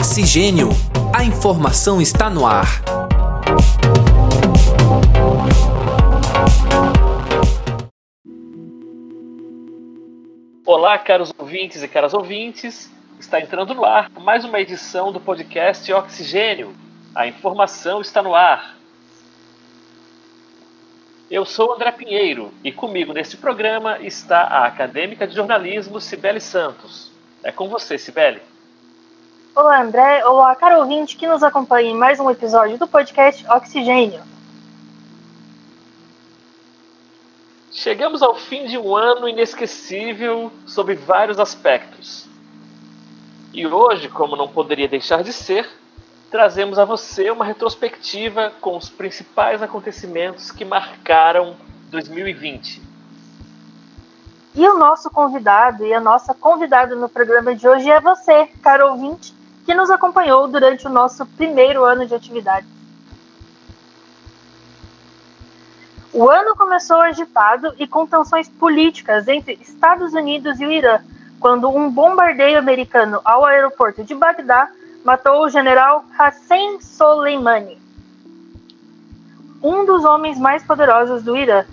Oxigênio. 0.00 0.70
A 1.14 1.22
informação 1.24 2.00
está 2.00 2.30
no 2.30 2.46
ar. 2.46 2.66
Olá, 10.64 10.98
caros 10.98 11.30
ouvintes 11.36 11.82
e 11.82 11.86
caras 11.86 12.14
ouvintes. 12.14 12.90
Está 13.18 13.42
entrando 13.42 13.74
no 13.74 13.84
ar 13.84 14.08
mais 14.18 14.42
uma 14.42 14.58
edição 14.58 15.12
do 15.12 15.20
podcast 15.20 15.92
Oxigênio. 15.92 16.74
A 17.14 17.26
informação 17.26 18.00
está 18.00 18.22
no 18.22 18.34
ar. 18.34 18.78
Eu 21.30 21.44
sou 21.44 21.74
André 21.74 21.92
Pinheiro 21.92 22.50
e 22.64 22.72
comigo 22.72 23.12
neste 23.12 23.36
programa 23.36 23.98
está 24.00 24.44
a 24.44 24.64
acadêmica 24.64 25.26
de 25.26 25.36
jornalismo 25.36 26.00
Cibele 26.00 26.40
Santos. 26.40 27.12
É 27.44 27.52
com 27.52 27.68
você, 27.68 27.98
Cibele. 27.98 28.40
Olá, 29.60 29.82
André. 29.82 30.24
Olá, 30.24 30.56
caro 30.56 30.78
ouvinte 30.78 31.18
que 31.18 31.28
nos 31.28 31.42
acompanha 31.42 31.90
em 31.90 31.94
mais 31.94 32.18
um 32.18 32.30
episódio 32.30 32.78
do 32.78 32.88
podcast 32.88 33.46
Oxigênio. 33.46 34.22
Chegamos 37.70 38.22
ao 38.22 38.34
fim 38.34 38.64
de 38.64 38.78
um 38.78 38.96
ano 38.96 39.28
inesquecível 39.28 40.50
sob 40.64 40.94
vários 40.94 41.38
aspectos. 41.38 42.26
E 43.52 43.66
hoje, 43.66 44.08
como 44.08 44.34
não 44.34 44.48
poderia 44.48 44.88
deixar 44.88 45.22
de 45.22 45.30
ser, 45.30 45.68
trazemos 46.30 46.78
a 46.78 46.86
você 46.86 47.30
uma 47.30 47.44
retrospectiva 47.44 48.54
com 48.62 48.78
os 48.78 48.88
principais 48.88 49.62
acontecimentos 49.62 50.50
que 50.50 50.64
marcaram 50.64 51.54
2020. 51.90 52.80
E 54.54 54.66
o 54.66 54.78
nosso 54.78 55.10
convidado 55.10 55.84
e 55.84 55.92
a 55.92 56.00
nossa 56.00 56.32
convidada 56.32 56.96
no 56.96 57.10
programa 57.10 57.54
de 57.54 57.68
hoje 57.68 57.90
é 57.90 58.00
você, 58.00 58.46
caro 58.62 58.92
ouvinte, 58.92 59.38
que 59.70 59.74
nos 59.76 59.88
acompanhou 59.88 60.48
durante 60.48 60.84
o 60.88 60.90
nosso 60.90 61.24
primeiro 61.24 61.84
ano 61.84 62.04
de 62.04 62.12
atividade. 62.12 62.66
O 66.12 66.28
ano 66.28 66.56
começou 66.56 66.96
agitado 66.96 67.72
e 67.78 67.86
com 67.86 68.04
tensões 68.04 68.48
políticas 68.48 69.28
entre 69.28 69.56
Estados 69.62 70.12
Unidos 70.12 70.58
e 70.58 70.66
o 70.66 70.72
Irã, 70.72 70.98
quando 71.38 71.68
um 71.68 71.88
bombardeio 71.88 72.58
americano 72.58 73.20
ao 73.24 73.44
aeroporto 73.44 74.02
de 74.02 74.12
Bagdá 74.12 74.68
matou 75.04 75.44
o 75.44 75.48
general 75.48 76.04
Hossein 76.18 76.80
Soleimani, 76.80 77.78
um 79.62 79.86
dos 79.86 80.04
homens 80.04 80.36
mais 80.36 80.64
poderosos 80.64 81.22
do 81.22 81.36
Irã. 81.36 81.64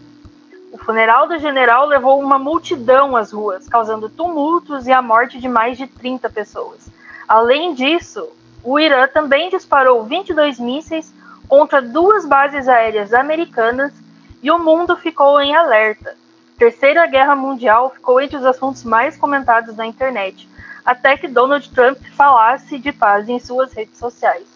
O 0.71 0.77
funeral 0.77 1.27
do 1.27 1.39
general 1.39 1.87
levou 1.87 2.19
uma 2.19 2.37
multidão 2.37 3.17
às 3.17 3.31
ruas, 3.31 3.67
causando 3.67 4.07
tumultos 4.07 4.85
e 4.85 4.91
a 4.91 5.01
morte 5.01 5.39
de 5.39 5.49
mais 5.49 5.79
de 5.79 5.87
30 5.87 6.29
pessoas. 6.29 6.95
Além 7.27 7.73
disso, 7.73 8.29
o 8.63 8.79
Irã 8.79 9.07
também 9.07 9.49
disparou 9.49 10.03
22 10.03 10.59
mísseis 10.59 11.13
contra 11.47 11.81
duas 11.81 12.25
bases 12.25 12.67
aéreas 12.67 13.13
americanas 13.13 13.93
e 14.41 14.49
o 14.51 14.59
mundo 14.59 14.95
ficou 14.95 15.41
em 15.41 15.55
alerta. 15.55 16.15
Terceira 16.57 17.05
Guerra 17.05 17.35
Mundial 17.35 17.91
ficou 17.91 18.19
entre 18.21 18.37
os 18.37 18.45
assuntos 18.45 18.83
mais 18.83 19.17
comentados 19.17 19.75
na 19.75 19.85
internet, 19.85 20.49
até 20.85 21.17
que 21.17 21.27
Donald 21.27 21.69
Trump 21.69 21.97
falasse 22.15 22.79
de 22.79 22.91
paz 22.91 23.27
em 23.29 23.39
suas 23.39 23.73
redes 23.73 23.97
sociais. 23.99 24.47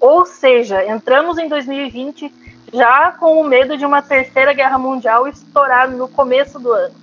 Ou 0.00 0.24
seja, 0.24 0.86
entramos 0.86 1.36
em 1.36 1.48
2020 1.48 2.32
já 2.72 3.12
com 3.12 3.40
o 3.40 3.44
medo 3.44 3.76
de 3.76 3.84
uma 3.84 4.00
terceira 4.00 4.52
guerra 4.52 4.78
mundial 4.78 5.26
estourar 5.26 5.90
no 5.90 6.08
começo 6.08 6.58
do 6.58 6.72
ano. 6.72 6.94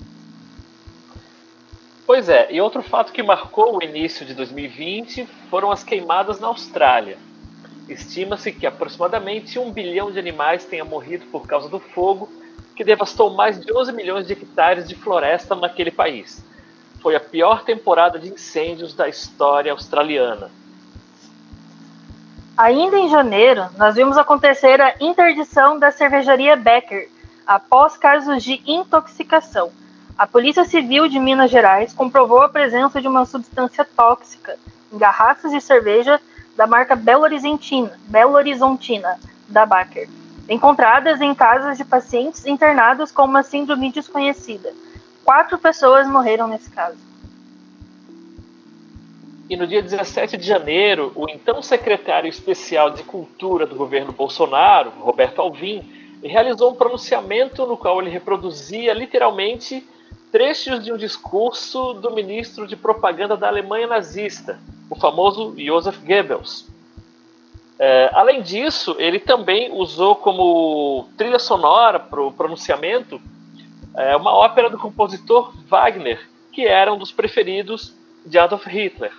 Pois 2.07 2.29
é, 2.29 2.47
e 2.49 2.61
outro 2.61 2.81
fato 2.81 3.11
que 3.11 3.21
marcou 3.21 3.75
o 3.75 3.83
início 3.83 4.25
de 4.25 4.33
2020 4.33 5.27
foram 5.49 5.69
as 5.69 5.83
queimadas 5.83 6.39
na 6.39 6.47
Austrália. 6.47 7.17
Estima-se 7.89 8.49
que 8.53 8.65
aproximadamente 8.65 9.59
um 9.59 9.73
bilhão 9.73 10.09
de 10.09 10.17
animais 10.17 10.63
tenha 10.63 10.85
morrido 10.85 11.25
por 11.25 11.45
causa 11.45 11.67
do 11.67 11.81
fogo, 11.81 12.29
que 12.77 12.83
devastou 12.85 13.31
mais 13.31 13.59
de 13.59 13.75
11 13.75 13.91
milhões 13.91 14.25
de 14.25 14.31
hectares 14.31 14.87
de 14.87 14.95
floresta 14.95 15.53
naquele 15.53 15.91
país. 15.91 16.41
Foi 17.01 17.13
a 17.13 17.19
pior 17.19 17.65
temporada 17.65 18.17
de 18.17 18.29
incêndios 18.29 18.93
da 18.93 19.09
história 19.09 19.73
australiana. 19.73 20.49
Ainda 22.55 22.97
em 22.97 23.09
janeiro, 23.09 23.65
nós 23.77 23.95
vimos 23.95 24.17
acontecer 24.17 24.79
a 24.79 24.95
interdição 25.01 25.77
da 25.77 25.91
cervejaria 25.91 26.55
Becker, 26.55 27.09
após 27.45 27.97
casos 27.97 28.41
de 28.41 28.61
intoxicação 28.65 29.73
a 30.17 30.25
Polícia 30.25 30.65
Civil 30.65 31.07
de 31.07 31.19
Minas 31.19 31.51
Gerais 31.51 31.93
comprovou 31.93 32.41
a 32.41 32.49
presença 32.49 32.99
de 32.99 33.07
uma 33.07 33.23
substância 33.23 33.85
tóxica 33.85 34.57
em 34.91 34.97
garrafas 34.97 35.51
de 35.51 35.61
cerveja 35.61 36.19
da 36.55 36.65
marca 36.65 36.95
Belo 36.95 37.21
Horizontina, 37.21 37.99
Belo 38.07 38.33
Horizontina 38.33 39.19
da 39.47 39.63
Baker, 39.63 40.09
encontradas 40.49 41.21
em 41.21 41.35
casas 41.35 41.77
de 41.77 41.85
pacientes 41.85 42.47
internados 42.47 43.11
com 43.11 43.25
uma 43.25 43.43
síndrome 43.43 43.91
desconhecida. 43.91 44.73
Quatro 45.23 45.59
pessoas 45.59 46.07
morreram 46.07 46.47
nesse 46.47 46.71
caso. 46.71 46.97
E 49.47 49.55
no 49.55 49.67
dia 49.67 49.83
17 49.83 50.35
de 50.35 50.47
janeiro, 50.47 51.11
o 51.15 51.29
então 51.29 51.61
secretário 51.61 52.27
especial 52.27 52.89
de 52.89 53.03
Cultura 53.03 53.67
do 53.67 53.75
governo 53.75 54.11
Bolsonaro, 54.11 54.89
Roberto 54.99 55.39
Alvim, 55.39 55.87
realizou 56.23 56.71
um 56.71 56.75
pronunciamento 56.75 57.67
no 57.67 57.77
qual 57.77 58.01
ele 58.01 58.09
reproduzia 58.09 58.93
literalmente 58.93 59.87
trechos 60.31 60.83
de 60.83 60.91
um 60.91 60.97
discurso 60.97 61.93
do 61.93 62.11
ministro 62.11 62.67
de 62.67 62.75
propaganda 62.75 63.37
da 63.37 63.47
Alemanha 63.47 63.87
nazista, 63.87 64.59
o 64.89 64.95
famoso 64.95 65.55
Joseph 65.57 65.99
Goebbels. 65.99 66.67
É, 67.79 68.09
além 68.13 68.41
disso, 68.41 68.95
ele 68.97 69.19
também 69.19 69.71
usou 69.71 70.15
como 70.15 71.07
trilha 71.15 71.39
sonora 71.39 71.99
para 71.99 72.21
o 72.21 72.31
pronunciamento 72.31 73.21
é, 73.95 74.15
uma 74.15 74.33
ópera 74.33 74.69
do 74.69 74.77
compositor 74.77 75.53
Wagner, 75.67 76.27
que 76.51 76.65
era 76.65 76.91
um 76.91 76.97
dos 76.97 77.11
preferidos 77.11 77.93
de 78.25 78.37
Adolf 78.37 78.65
Hitler. 78.65 79.11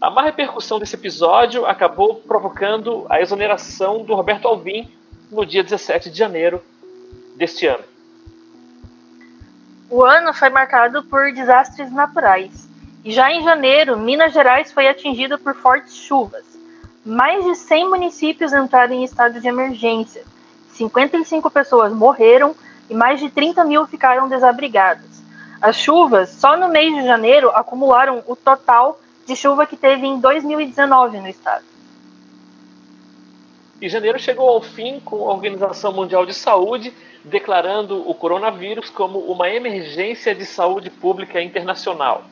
A 0.00 0.10
má 0.10 0.22
repercussão 0.22 0.78
desse 0.78 0.96
episódio 0.96 1.64
acabou 1.64 2.16
provocando 2.16 3.06
a 3.08 3.20
exoneração 3.20 4.02
do 4.02 4.14
Roberto 4.14 4.48
Alvim 4.48 4.90
no 5.30 5.46
dia 5.46 5.62
17 5.62 6.10
de 6.10 6.18
janeiro 6.18 6.62
deste 7.36 7.66
ano. 7.66 7.84
O 9.94 10.02
ano 10.02 10.32
foi 10.32 10.48
marcado 10.48 11.04
por 11.04 11.30
desastres 11.34 11.92
naturais. 11.92 12.66
E 13.04 13.12
já 13.12 13.30
em 13.30 13.42
janeiro, 13.42 13.98
Minas 13.98 14.32
Gerais 14.32 14.72
foi 14.72 14.88
atingida 14.88 15.36
por 15.36 15.54
fortes 15.54 15.94
chuvas. 15.94 16.46
Mais 17.04 17.44
de 17.44 17.54
100 17.54 17.90
municípios 17.90 18.54
entraram 18.54 18.94
em 18.94 19.04
estado 19.04 19.38
de 19.38 19.46
emergência. 19.46 20.24
55 20.72 21.50
pessoas 21.50 21.92
morreram 21.92 22.54
e 22.88 22.94
mais 22.94 23.20
de 23.20 23.28
30 23.28 23.66
mil 23.66 23.86
ficaram 23.86 24.30
desabrigadas. 24.30 25.22
As 25.60 25.76
chuvas, 25.76 26.30
só 26.30 26.56
no 26.56 26.70
mês 26.70 26.94
de 26.94 27.04
janeiro, 27.04 27.50
acumularam 27.50 28.24
o 28.26 28.34
total 28.34 28.98
de 29.26 29.36
chuva 29.36 29.66
que 29.66 29.76
teve 29.76 30.06
em 30.06 30.18
2019 30.18 31.20
no 31.20 31.28
estado. 31.28 31.64
E 33.82 33.88
janeiro 33.88 34.16
chegou 34.16 34.48
ao 34.48 34.62
fim 34.62 35.00
com 35.00 35.28
a 35.28 35.32
Organização 35.32 35.92
Mundial 35.92 36.24
de 36.24 36.32
Saúde 36.32 36.94
declarando 37.24 38.08
o 38.08 38.14
coronavírus 38.14 38.88
como 38.88 39.18
uma 39.18 39.50
emergência 39.50 40.32
de 40.32 40.46
saúde 40.46 40.88
pública 40.88 41.42
internacional. 41.42 42.22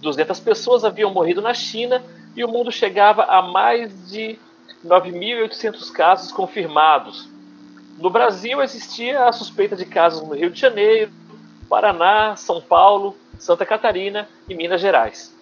200 0.00 0.40
pessoas 0.40 0.84
haviam 0.84 1.14
morrido 1.14 1.40
na 1.40 1.54
China 1.54 2.02
e 2.34 2.44
o 2.44 2.48
mundo 2.48 2.72
chegava 2.72 3.22
a 3.22 3.40
mais 3.40 4.10
de 4.10 4.36
9.800 4.84 5.92
casos 5.92 6.32
confirmados. 6.32 7.28
No 7.96 8.10
Brasil 8.10 8.60
existia 8.60 9.26
a 9.26 9.32
suspeita 9.32 9.76
de 9.76 9.84
casos 9.84 10.26
no 10.26 10.34
Rio 10.34 10.50
de 10.50 10.58
Janeiro, 10.58 11.12
Paraná, 11.68 12.34
São 12.34 12.60
Paulo, 12.60 13.16
Santa 13.38 13.64
Catarina 13.64 14.28
e 14.48 14.54
Minas 14.56 14.80
Gerais. 14.80 15.32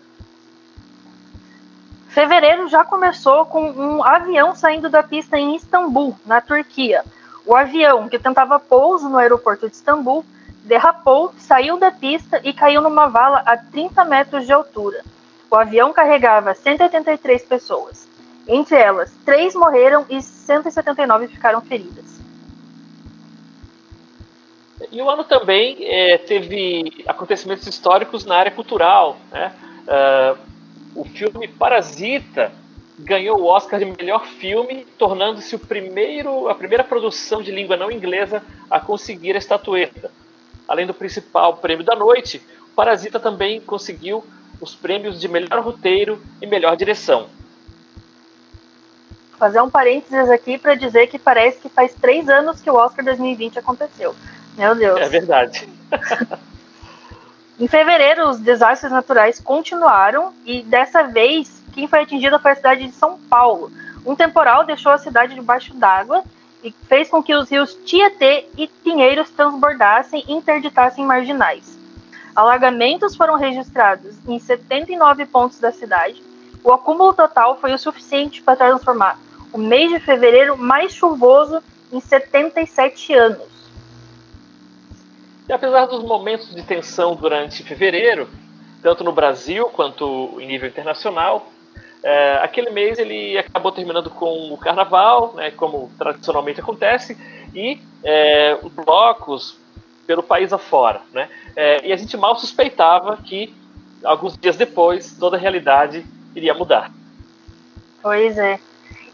Fevereiro 2.11 2.69
já 2.69 2.85
começou 2.85 3.47
com 3.47 3.71
um 3.71 4.05
avião 4.05 4.55
saindo 4.55 4.89
da 4.89 5.03
pista 5.03 5.39
em 5.39 5.55
Istambul, 5.55 6.17
na 6.27 6.41
Turquia, 6.41 7.05
o 7.47 7.55
avião, 7.55 8.09
que 8.09 8.19
tentava 8.19 8.59
pouso 8.59 9.09
no 9.09 9.17
aeroporto 9.17 9.69
de 9.69 9.75
Istambul, 9.75 10.25
derrapou, 10.65 11.33
saiu 11.39 11.79
da 11.79 11.91
pista 11.91 12.41
e 12.45 12.53
caiu 12.53 12.83
numa 12.83 13.07
vala 13.09 13.43
a 13.47 13.57
30 13.57 14.05
metros 14.05 14.45
de 14.45 14.53
altura. 14.53 15.03
O 15.51 15.57
avião 15.57 15.93
carregava 15.93 16.55
183 16.55 17.43
pessoas. 17.43 18.09
Entre 18.47 18.77
elas, 18.77 19.13
três 19.25 19.55
morreram 19.55 20.05
e 20.09 20.21
179 20.21 21.29
ficaram 21.29 21.61
feridas. 21.61 22.21
E 24.91 25.01
o 25.01 25.09
ano 25.09 25.25
também 25.25 25.77
é, 25.81 26.19
teve 26.19 27.05
acontecimentos 27.07 27.67
históricos 27.67 28.25
na 28.25 28.37
área 28.37 28.51
cultural. 28.51 29.17
Né? 29.31 29.53
Uh, 29.87 30.50
o 30.95 31.05
filme 31.05 31.49
Parasita 31.49 32.53
ganhou 32.99 33.41
o 33.41 33.47
Oscar 33.47 33.79
de 33.79 33.87
melhor 33.87 34.27
filme, 34.27 34.87
tornando-se 34.99 35.55
o 35.55 35.59
primeiro, 35.59 36.49
a 36.49 36.55
primeira 36.55 36.85
produção 36.85 37.43
de 37.43 37.51
língua 37.51 37.77
não 37.77 37.91
inglesa 37.91 38.43
a 38.71 38.79
conseguir 38.79 39.35
a 39.35 39.39
estatueta. 39.39 40.11
Além 40.69 40.87
do 40.87 40.95
principal 40.95 41.57
prêmio 41.57 41.85
da 41.85 41.97
noite, 41.97 42.43
o 42.67 42.75
Parasita 42.75 43.19
também 43.19 43.61
conseguiu 43.61 44.25
os 44.61 44.75
prêmios 44.75 45.21
de 45.21 45.29
melhor 45.29 45.61
roteiro 45.61 46.21
e 46.41 46.47
melhor 46.47 46.77
direção. 46.77 47.29
fazer 49.39 49.63
um 49.63 49.71
parênteses 49.71 50.29
aqui 50.29 50.59
para 50.59 50.75
dizer 50.75 51.07
que 51.07 51.19
parece 51.19 51.61
que 51.61 51.69
faz 51.71 51.95
três 51.95 52.29
anos 52.29 52.61
que 52.61 52.71
o 52.71 52.75
Oscar 52.75 53.03
2020 53.03 53.59
aconteceu. 53.59 54.15
Meu 54.55 54.75
Deus. 54.75 55.01
É 55.01 55.09
verdade. 55.09 55.67
em 57.61 57.69
fevereiro, 57.69 58.27
os 58.27 58.39
desastres 58.39 58.91
naturais 58.91 59.39
continuaram 59.39 60.33
e 60.47 60.63
dessa 60.63 61.03
vez 61.03 61.63
quem 61.75 61.87
foi 61.87 62.01
atingido 62.01 62.39
foi 62.39 62.53
a 62.53 62.57
cidade 62.57 62.87
de 62.87 62.93
São 62.93 63.19
Paulo. 63.19 63.71
Um 64.07 64.17
temporal 64.17 64.65
deixou 64.65 64.91
a 64.91 64.97
cidade 64.97 65.35
debaixo 65.35 65.75
d'água 65.75 66.25
e 66.65 66.75
fez 66.89 67.11
com 67.11 67.23
que 67.23 67.35
os 67.35 67.51
rios 67.51 67.75
Tietê 67.85 68.47
e 68.57 68.67
Pinheiros 68.67 69.29
transbordassem 69.29 70.25
e 70.27 70.33
interditassem 70.33 71.05
marginais. 71.05 71.79
Alagamentos 72.35 73.15
foram 73.15 73.35
registrados 73.35 74.17
em 74.27 74.39
79 74.39 75.27
pontos 75.27 75.61
da 75.61 75.71
cidade. 75.71 76.23
O 76.65 76.73
acúmulo 76.73 77.13
total 77.13 77.59
foi 77.61 77.75
o 77.75 77.79
suficiente 77.79 78.41
para 78.41 78.57
transformar 78.57 79.19
o 79.53 79.59
mês 79.59 79.91
de 79.91 80.01
fevereiro 80.01 80.57
mais 80.57 80.95
chuvoso 80.95 81.63
em 81.93 82.01
77 82.01 83.13
anos. 83.13 83.60
E 85.51 85.53
apesar 85.53 85.87
dos 85.87 86.05
momentos 86.05 86.55
de 86.55 86.63
tensão 86.63 87.17
durante 87.17 87.65
fevereiro, 87.65 88.29
tanto 88.81 89.03
no 89.03 89.11
Brasil 89.11 89.65
quanto 89.67 90.41
em 90.41 90.47
nível 90.47 90.69
internacional, 90.69 91.49
é, 92.05 92.35
aquele 92.41 92.71
mês 92.71 93.01
ele 93.01 93.37
acabou 93.37 93.73
terminando 93.73 94.09
com 94.11 94.55
o 94.55 94.57
carnaval, 94.57 95.35
né, 95.35 95.51
como 95.51 95.91
tradicionalmente 95.99 96.61
acontece, 96.61 97.19
e 97.53 97.81
é, 98.05 98.61
os 98.63 98.73
blocos 98.73 99.59
pelo 100.07 100.23
país 100.23 100.53
afora. 100.53 101.01
Né? 101.13 101.29
É, 101.57 101.85
e 101.85 101.93
a 101.93 101.97
gente 101.97 102.17
mal 102.17 102.39
suspeitava 102.39 103.17
que, 103.17 103.53
alguns 104.05 104.39
dias 104.39 104.57
depois, 104.57 105.17
toda 105.19 105.37
a 105.37 105.41
realidade 105.41 106.07
iria 106.33 106.55
mudar. 106.55 106.93
Pois 108.01 108.39
é. 108.39 108.61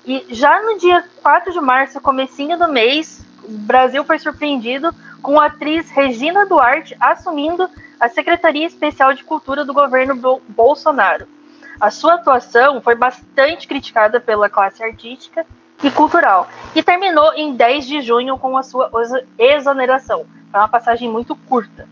E 0.05 0.27
já 0.29 0.63
no 0.63 0.79
dia 0.79 1.03
4 1.23 1.51
de 1.51 1.61
março, 1.63 1.99
comecinho 1.99 2.59
do 2.59 2.69
mês, 2.69 3.25
o 3.43 3.51
Brasil 3.51 4.05
foi 4.05 4.19
surpreendido 4.19 4.95
com 5.27 5.41
a 5.41 5.47
atriz 5.47 5.91
Regina 5.91 6.47
Duarte 6.47 6.97
assumindo 7.01 7.69
a 7.99 8.09
Secretaria 8.09 8.65
Especial 8.65 9.13
de 9.13 9.25
Cultura 9.25 9.65
do 9.65 9.75
governo 9.75 10.41
Bolsonaro. 10.47 11.27
A 11.81 11.91
sua 11.91 12.15
atuação 12.15 12.81
foi 12.81 12.95
bastante 12.95 13.67
criticada 13.67 14.21
pela 14.21 14.49
classe 14.49 14.85
artística 14.85 15.45
e 15.83 15.91
cultural 15.91 16.47
e 16.77 16.81
terminou 16.81 17.35
em 17.35 17.57
10 17.57 17.89
de 17.89 18.01
junho 18.03 18.39
com 18.39 18.57
a 18.57 18.63
sua 18.63 18.89
exoneração. 19.37 20.27
Foi 20.53 20.61
uma 20.61 20.69
passagem 20.69 21.11
muito 21.11 21.35
curta. 21.35 21.89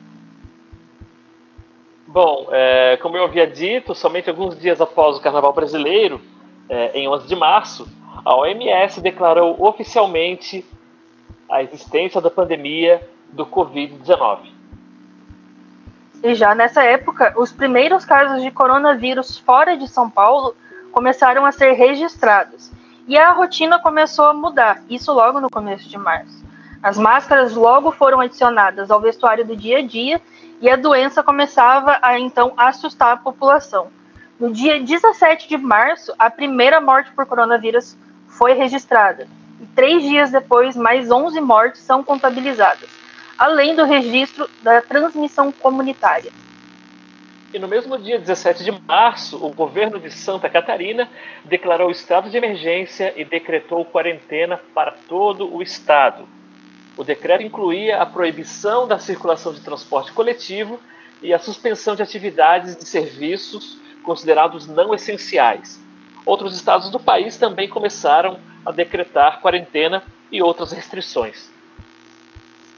Bom, 2.06 2.46
é, 2.52 2.96
como 3.02 3.16
eu 3.16 3.24
havia 3.24 3.48
dito, 3.48 3.96
somente 3.96 4.30
alguns 4.30 4.56
dias 4.56 4.80
após 4.80 5.16
o 5.16 5.20
Carnaval 5.20 5.52
Brasileiro, 5.52 6.20
é, 6.68 6.96
em 6.96 7.08
11 7.08 7.26
de 7.26 7.34
março, 7.34 7.88
a 8.24 8.32
OMS 8.36 9.00
declarou 9.00 9.60
oficialmente 9.60 10.64
a 11.50 11.64
existência 11.64 12.20
da 12.20 12.30
pandemia 12.30 13.02
do 13.34 13.44
Covid-19. 13.44 14.54
E 16.22 16.34
já 16.34 16.54
nessa 16.54 16.82
época, 16.82 17.34
os 17.36 17.52
primeiros 17.52 18.04
casos 18.04 18.42
de 18.42 18.50
coronavírus 18.50 19.36
fora 19.38 19.76
de 19.76 19.86
São 19.86 20.08
Paulo 20.08 20.56
começaram 20.90 21.44
a 21.44 21.52
ser 21.52 21.72
registrados. 21.72 22.70
E 23.06 23.18
a 23.18 23.32
rotina 23.32 23.78
começou 23.78 24.24
a 24.24 24.32
mudar, 24.32 24.82
isso 24.88 25.12
logo 25.12 25.40
no 25.40 25.50
começo 25.50 25.86
de 25.86 25.98
março. 25.98 26.42
As 26.82 26.96
máscaras 26.96 27.54
logo 27.54 27.90
foram 27.90 28.20
adicionadas 28.20 28.90
ao 28.90 29.00
vestuário 29.00 29.44
do 29.44 29.54
dia 29.54 29.78
a 29.78 29.82
dia 29.82 30.20
e 30.60 30.70
a 30.70 30.76
doença 30.76 31.22
começava 31.22 31.98
a 32.00 32.18
então 32.18 32.52
assustar 32.56 33.12
a 33.12 33.16
população. 33.18 33.88
No 34.40 34.50
dia 34.50 34.80
17 34.80 35.48
de 35.48 35.58
março, 35.58 36.14
a 36.18 36.30
primeira 36.30 36.80
morte 36.80 37.12
por 37.12 37.26
coronavírus 37.26 37.96
foi 38.28 38.54
registrada. 38.54 39.26
E 39.60 39.66
três 39.66 40.02
dias 40.02 40.30
depois, 40.30 40.74
mais 40.74 41.10
11 41.10 41.40
mortes 41.40 41.82
são 41.82 42.02
contabilizadas 42.02 43.03
além 43.38 43.74
do 43.74 43.84
registro 43.84 44.48
da 44.62 44.80
transmissão 44.82 45.50
comunitária. 45.50 46.32
E 47.52 47.58
no 47.58 47.68
mesmo 47.68 47.96
dia 47.96 48.18
17 48.18 48.64
de 48.64 48.72
março, 48.72 49.36
o 49.36 49.52
governo 49.52 50.00
de 50.00 50.10
Santa 50.10 50.50
Catarina 50.50 51.08
declarou 51.44 51.90
estado 51.90 52.28
de 52.28 52.36
emergência 52.36 53.12
e 53.16 53.24
decretou 53.24 53.84
quarentena 53.84 54.60
para 54.74 54.92
todo 55.08 55.54
o 55.54 55.62
estado. 55.62 56.26
O 56.96 57.04
decreto 57.04 57.44
incluía 57.44 58.02
a 58.02 58.06
proibição 58.06 58.88
da 58.88 58.98
circulação 58.98 59.52
de 59.52 59.60
transporte 59.60 60.12
coletivo 60.12 60.80
e 61.22 61.32
a 61.32 61.38
suspensão 61.38 61.94
de 61.94 62.02
atividades 62.02 62.76
de 62.76 62.84
serviços 62.84 63.78
considerados 64.02 64.66
não 64.66 64.92
essenciais. 64.92 65.80
Outros 66.26 66.56
estados 66.56 66.90
do 66.90 66.98
país 66.98 67.36
também 67.36 67.68
começaram 67.68 68.38
a 68.66 68.72
decretar 68.72 69.40
quarentena 69.40 70.02
e 70.30 70.42
outras 70.42 70.72
restrições. 70.72 71.53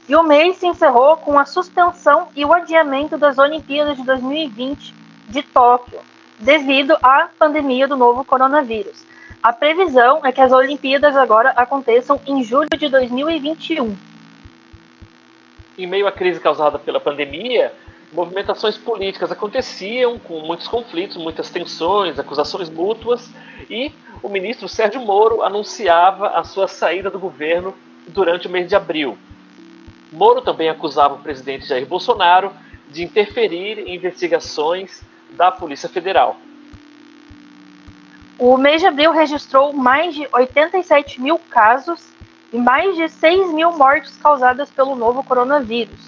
E 0.07 0.15
o 0.15 0.23
mês 0.23 0.55
se 0.55 0.65
encerrou 0.65 1.17
com 1.17 1.37
a 1.37 1.45
suspensão 1.45 2.29
e 2.33 2.45
o 2.45 2.53
adiamento 2.53 3.17
das 3.17 3.37
Olimpíadas 3.37 3.97
de 3.97 4.03
2020 4.03 4.95
de 5.27 5.43
Tóquio, 5.43 5.99
devido 6.39 6.95
à 7.03 7.27
pandemia 7.37 7.89
do 7.89 7.97
novo 7.97 8.23
coronavírus. 8.23 9.05
A 9.43 9.51
previsão 9.51 10.21
é 10.25 10.31
que 10.31 10.39
as 10.39 10.53
Olimpíadas 10.53 11.15
agora 11.15 11.49
aconteçam 11.49 12.21
em 12.25 12.41
julho 12.41 12.69
de 12.77 12.87
2021. 12.87 13.97
Em 15.77 15.87
meio 15.87 16.07
à 16.07 16.11
crise 16.11 16.39
causada 16.39 16.79
pela 16.79 17.01
pandemia, 17.01 17.73
movimentações 18.13 18.77
políticas 18.77 19.29
aconteciam 19.29 20.17
com 20.17 20.39
muitos 20.39 20.69
conflitos, 20.69 21.17
muitas 21.17 21.49
tensões, 21.49 22.17
acusações 22.17 22.69
mútuas, 22.69 23.29
e 23.69 23.91
o 24.23 24.29
ministro 24.29 24.69
Sérgio 24.69 25.01
Moro 25.01 25.43
anunciava 25.43 26.29
a 26.29 26.45
sua 26.45 26.67
saída 26.67 27.11
do 27.11 27.19
governo 27.19 27.75
durante 28.07 28.47
o 28.47 28.49
mês 28.49 28.69
de 28.69 28.75
abril. 28.75 29.17
Moro 30.11 30.41
também 30.41 30.69
acusava 30.69 31.15
o 31.15 31.19
presidente 31.19 31.67
Jair 31.67 31.85
Bolsonaro 31.85 32.51
de 32.89 33.03
interferir 33.03 33.79
em 33.79 33.95
investigações 33.95 35.01
da 35.31 35.51
Polícia 35.51 35.89
Federal. 35.89 36.37
O 38.39 38.57
mês 38.57 38.81
de 38.81 38.87
abril 38.87 39.11
registrou 39.11 39.73
mais 39.73 40.13
de 40.13 40.27
87 40.31 41.19
mil 41.19 41.39
casos 41.49 42.07
e 42.53 42.57
mais 42.57 42.95
de 42.95 43.09
6 43.09 43.51
mil 43.51 43.71
mortes 43.71 44.15
causadas 44.17 44.69
pelo 44.69 44.95
novo 44.95 45.23
coronavírus. 45.23 45.99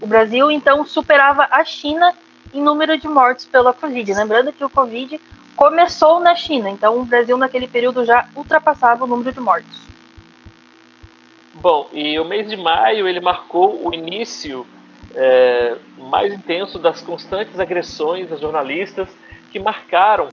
O 0.00 0.06
Brasil, 0.06 0.50
então, 0.50 0.84
superava 0.84 1.46
a 1.50 1.64
China 1.64 2.14
em 2.52 2.62
número 2.62 2.98
de 2.98 3.06
mortes 3.06 3.44
pela 3.44 3.72
Covid. 3.72 4.12
Lembrando 4.14 4.52
que 4.52 4.64
o 4.64 4.70
Covid 4.70 5.20
começou 5.54 6.20
na 6.20 6.34
China, 6.34 6.70
então 6.70 6.98
o 6.98 7.04
Brasil, 7.04 7.36
naquele 7.36 7.68
período, 7.68 8.04
já 8.04 8.26
ultrapassava 8.34 9.04
o 9.04 9.06
número 9.06 9.32
de 9.32 9.40
mortes. 9.40 9.86
Bom, 11.60 11.88
e 11.92 12.18
o 12.18 12.24
mês 12.24 12.48
de 12.48 12.56
maio 12.56 13.08
ele 13.08 13.20
marcou 13.20 13.88
o 13.88 13.94
início 13.94 14.66
é, 15.14 15.76
mais 15.96 16.32
intenso 16.32 16.78
das 16.78 17.00
constantes 17.00 17.58
agressões 17.58 18.30
a 18.30 18.36
jornalistas 18.36 19.08
que 19.50 19.58
marcaram 19.58 20.28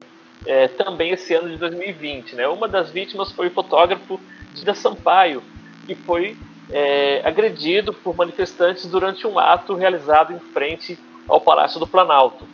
é, 0.45 0.67
também 0.67 1.11
esse 1.11 1.33
ano 1.33 1.49
de 1.49 1.55
2020. 1.55 2.35
Né? 2.35 2.47
Uma 2.47 2.67
das 2.67 2.91
vítimas 2.91 3.31
foi 3.31 3.47
o 3.47 3.51
fotógrafo 3.51 4.19
Dida 4.53 4.75
Sampaio, 4.75 5.41
que 5.85 5.95
foi 5.95 6.37
é, 6.69 7.21
agredido 7.23 7.93
por 7.93 8.15
manifestantes 8.15 8.85
durante 8.85 9.25
um 9.25 9.39
ato 9.39 9.75
realizado 9.75 10.33
em 10.33 10.39
frente 10.39 10.99
ao 11.27 11.39
Palácio 11.39 11.79
do 11.79 11.87
Planalto. 11.87 12.45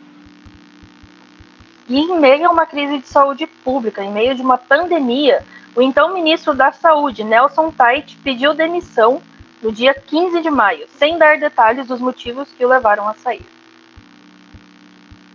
E 1.88 1.98
em 1.98 2.20
meio 2.20 2.46
a 2.46 2.52
uma 2.52 2.66
crise 2.66 2.98
de 2.98 3.08
saúde 3.08 3.48
pública, 3.48 4.04
em 4.04 4.12
meio 4.12 4.36
de 4.36 4.42
uma 4.42 4.56
pandemia, 4.56 5.44
o 5.74 5.82
então 5.82 6.12
ministro 6.12 6.54
da 6.54 6.72
Saúde, 6.72 7.22
Nelson 7.22 7.70
Tait, 7.70 8.16
pediu 8.24 8.54
demissão 8.54 9.22
no 9.62 9.70
dia 9.70 9.94
15 9.94 10.40
de 10.40 10.50
maio, 10.50 10.86
sem 10.96 11.18
dar 11.18 11.38
detalhes 11.38 11.86
dos 11.86 12.00
motivos 12.00 12.48
que 12.56 12.64
o 12.64 12.68
levaram 12.68 13.06
a 13.06 13.14
sair. 13.14 13.44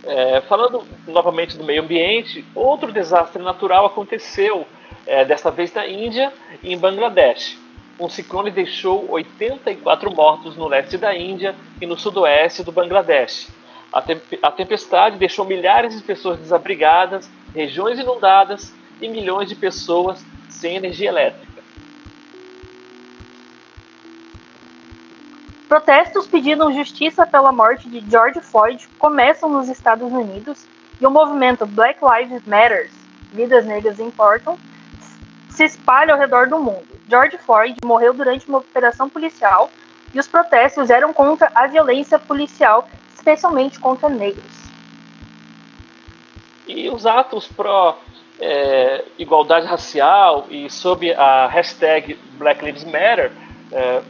É, 0.04 0.40
falando 0.42 0.84
novamente 1.06 1.56
do 1.56 1.64
meio 1.64 1.82
ambiente, 1.82 2.44
outro 2.54 2.92
desastre 2.92 3.42
natural 3.42 3.86
aconteceu, 3.86 4.66
é, 5.06 5.24
desta 5.24 5.50
vez 5.50 5.72
na 5.72 5.86
Índia 5.86 6.32
e 6.62 6.72
em 6.72 6.78
Bangladesh. 6.78 7.58
Um 7.98 8.08
ciclone 8.08 8.50
deixou 8.50 9.10
84 9.10 10.14
mortos 10.14 10.56
no 10.56 10.68
leste 10.68 10.98
da 10.98 11.16
Índia 11.16 11.54
e 11.80 11.86
no 11.86 11.96
sudoeste 11.96 12.62
do 12.62 12.70
Bangladesh. 12.70 13.48
A, 13.92 14.02
te 14.02 14.20
a 14.42 14.50
tempestade 14.50 15.16
deixou 15.16 15.44
milhares 15.44 15.96
de 15.96 16.02
pessoas 16.02 16.38
desabrigadas, 16.38 17.30
regiões 17.54 17.98
inundadas 17.98 18.74
e 19.00 19.08
milhões 19.08 19.48
de 19.48 19.54
pessoas 19.54 20.24
sem 20.48 20.76
energia 20.76 21.08
elétrica. 21.08 21.46
Protestos 25.68 26.26
pedindo 26.26 26.72
justiça 26.72 27.26
pela 27.26 27.50
morte 27.50 27.88
de 27.88 28.00
George 28.08 28.40
Floyd 28.40 28.88
começam 28.98 29.48
nos 29.48 29.68
Estados 29.68 30.12
Unidos 30.12 30.64
e 31.00 31.06
o 31.06 31.10
movimento 31.10 31.66
Black 31.66 32.00
Lives 32.02 32.46
Matter, 32.46 32.90
Vidas 33.32 33.66
Negras 33.66 33.98
Importam, 33.98 34.56
se 35.50 35.64
espalha 35.64 36.14
ao 36.14 36.20
redor 36.20 36.48
do 36.48 36.58
mundo. 36.58 36.86
George 37.08 37.36
Floyd 37.38 37.76
morreu 37.84 38.14
durante 38.14 38.48
uma 38.48 38.58
operação 38.58 39.08
policial 39.08 39.70
e 40.14 40.20
os 40.20 40.28
protestos 40.28 40.88
eram 40.88 41.12
contra 41.12 41.50
a 41.54 41.66
violência 41.66 42.18
policial, 42.18 42.88
especialmente 43.14 43.78
contra 43.80 44.08
negros. 44.08 44.66
E 46.66 46.88
os 46.88 47.06
atos 47.06 47.48
pró 47.48 47.98
é, 48.40 49.04
igualdade 49.18 49.66
racial 49.66 50.46
e 50.50 50.68
sob 50.70 51.12
a 51.14 51.46
hashtag 51.46 52.18
Black 52.38 52.64
Lives 52.64 52.84
Matter, 52.84 53.32
é, 53.72 54.02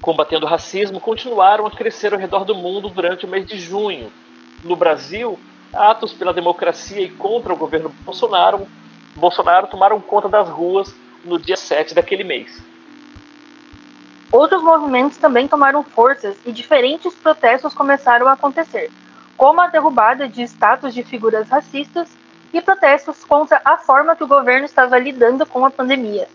combatendo 0.00 0.46
o 0.46 0.48
racismo, 0.48 1.00
continuaram 1.00 1.66
a 1.66 1.70
crescer 1.70 2.12
ao 2.12 2.18
redor 2.18 2.44
do 2.44 2.54
mundo 2.54 2.88
durante 2.88 3.24
o 3.24 3.28
mês 3.28 3.46
de 3.46 3.58
junho. 3.58 4.12
No 4.62 4.76
Brasil, 4.76 5.38
atos 5.72 6.12
pela 6.12 6.32
democracia 6.32 7.00
e 7.00 7.10
contra 7.10 7.52
o 7.52 7.56
governo 7.56 7.90
Bolsonaro, 8.00 8.66
Bolsonaro 9.14 9.66
tomaram 9.66 10.00
conta 10.00 10.28
das 10.28 10.48
ruas 10.48 10.94
no 11.24 11.38
dia 11.38 11.56
7 11.56 11.94
daquele 11.94 12.24
mês. 12.24 12.62
Outros 14.32 14.62
movimentos 14.62 15.16
também 15.16 15.46
tomaram 15.46 15.84
forças 15.84 16.36
e 16.44 16.50
diferentes 16.50 17.14
protestos 17.14 17.72
começaram 17.72 18.26
a 18.26 18.32
acontecer, 18.32 18.90
como 19.36 19.60
a 19.60 19.68
derrubada 19.68 20.28
de 20.28 20.42
estátuas 20.42 20.92
de 20.92 21.04
figuras 21.04 21.48
racistas 21.48 22.08
e 22.58 22.62
protestos 22.62 23.24
contra 23.24 23.60
a 23.64 23.76
forma 23.76 24.14
que 24.14 24.24
o 24.24 24.28
governo 24.28 24.64
estava 24.64 24.98
lidando 24.98 25.44
com 25.44 25.64
a 25.64 25.70
pandemia. 25.70 26.28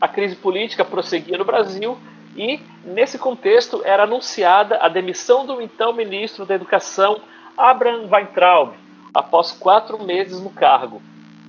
A 0.00 0.08
crise 0.08 0.36
política 0.36 0.84
prosseguia 0.84 1.36
no 1.36 1.44
Brasil 1.44 1.98
e, 2.36 2.60
nesse 2.84 3.18
contexto, 3.18 3.82
era 3.84 4.04
anunciada 4.04 4.78
a 4.78 4.88
demissão 4.88 5.46
do 5.46 5.60
então 5.60 5.92
ministro 5.92 6.44
da 6.44 6.54
Educação, 6.54 7.20
Abraham 7.56 8.08
Weintraub, 8.10 8.74
após 9.12 9.52
quatro 9.52 10.02
meses 10.02 10.40
no 10.40 10.50
cargo. 10.50 11.00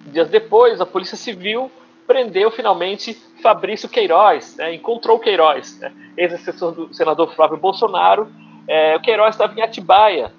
Dias 0.05 0.29
depois, 0.29 0.79
a 0.79 0.85
Polícia 0.85 1.17
Civil 1.17 1.71
prendeu 2.07 2.51
finalmente 2.51 3.13
Fabrício 3.41 3.89
Queiroz, 3.89 4.55
né, 4.57 4.73
encontrou 4.73 5.19
Queiroz, 5.19 5.79
né, 5.79 5.91
ex-assessor 6.15 6.71
do 6.71 6.93
senador 6.93 7.33
Flávio 7.35 7.57
Bolsonaro. 7.57 8.27
É, 8.67 8.95
o 8.95 9.01
Queiroz 9.01 9.35
estava 9.35 9.57
em 9.57 9.61
Atibaia, 9.61 10.31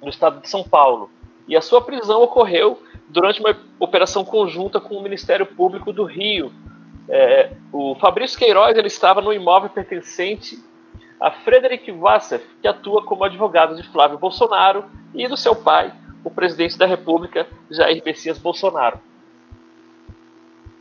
no 0.00 0.08
estado 0.08 0.40
de 0.40 0.48
São 0.48 0.64
Paulo, 0.64 1.10
e 1.52 1.56
a 1.56 1.60
sua 1.60 1.82
prisão 1.82 2.22
ocorreu 2.22 2.82
durante 3.10 3.38
uma 3.38 3.54
operação 3.78 4.24
conjunta 4.24 4.80
com 4.80 4.96
o 4.96 5.02
Ministério 5.02 5.44
Público 5.44 5.92
do 5.92 6.02
Rio. 6.02 6.50
É, 7.06 7.50
o 7.70 7.94
Fabrício 7.96 8.38
Queiroz 8.38 8.74
ele 8.74 8.86
estava 8.86 9.20
no 9.20 9.34
imóvel 9.34 9.68
pertencente 9.68 10.58
a 11.20 11.30
Frederic 11.30 11.92
Wassef, 11.92 12.42
que 12.62 12.66
atua 12.66 13.04
como 13.04 13.22
advogado 13.22 13.76
de 13.76 13.82
Flávio 13.82 14.16
Bolsonaro, 14.16 14.86
e 15.14 15.28
do 15.28 15.36
seu 15.36 15.54
pai, 15.54 15.92
o 16.24 16.30
presidente 16.30 16.78
da 16.78 16.86
República, 16.86 17.46
Jair 17.70 18.02
Messias 18.02 18.38
Bolsonaro. 18.38 18.98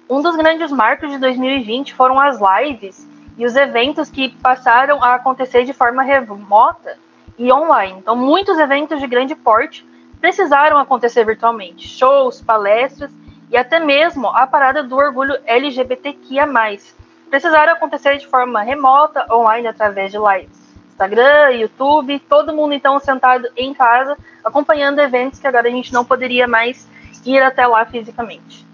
Um 0.09 0.21
dos 0.21 0.37
grandes 0.37 0.71
marcos 0.71 1.11
de 1.11 1.17
2020 1.17 1.93
foram 1.93 2.17
as 2.17 2.39
lives 2.39 3.05
e 3.37 3.45
os 3.45 3.57
eventos 3.57 4.09
que 4.09 4.29
passaram 4.37 5.03
a 5.03 5.15
acontecer 5.15 5.65
de 5.65 5.73
forma 5.73 6.01
remota 6.01 6.97
e 7.37 7.51
online. 7.51 7.99
Então, 7.99 8.15
muitos 8.15 8.57
eventos 8.57 9.01
de 9.01 9.07
grande 9.07 9.35
porte 9.35 9.90
precisaram 10.21 10.77
acontecer 10.77 11.25
virtualmente. 11.25 11.87
Shows, 11.87 12.41
palestras 12.41 13.11
e 13.49 13.57
até 13.57 13.79
mesmo 13.79 14.27
a 14.27 14.45
parada 14.45 14.83
do 14.83 14.95
orgulho 14.95 15.35
LGBTQIA+. 15.45 16.47
Precisaram 17.29 17.73
acontecer 17.73 18.17
de 18.17 18.27
forma 18.27 18.61
remota, 18.61 19.25
online, 19.33 19.67
através 19.67 20.11
de 20.11 20.17
lives. 20.17 20.61
Instagram, 20.89 21.51
YouTube, 21.51 22.19
todo 22.29 22.53
mundo 22.53 22.73
então 22.73 22.99
sentado 22.99 23.49
em 23.57 23.73
casa, 23.73 24.15
acompanhando 24.43 24.99
eventos 24.99 25.39
que 25.39 25.47
agora 25.47 25.67
a 25.67 25.71
gente 25.71 25.91
não 25.91 26.05
poderia 26.05 26.47
mais 26.47 26.87
ir 27.25 27.41
até 27.41 27.65
lá 27.65 27.85
fisicamente. 27.85 28.65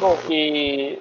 Bom, 0.00 0.16
e 0.30 0.98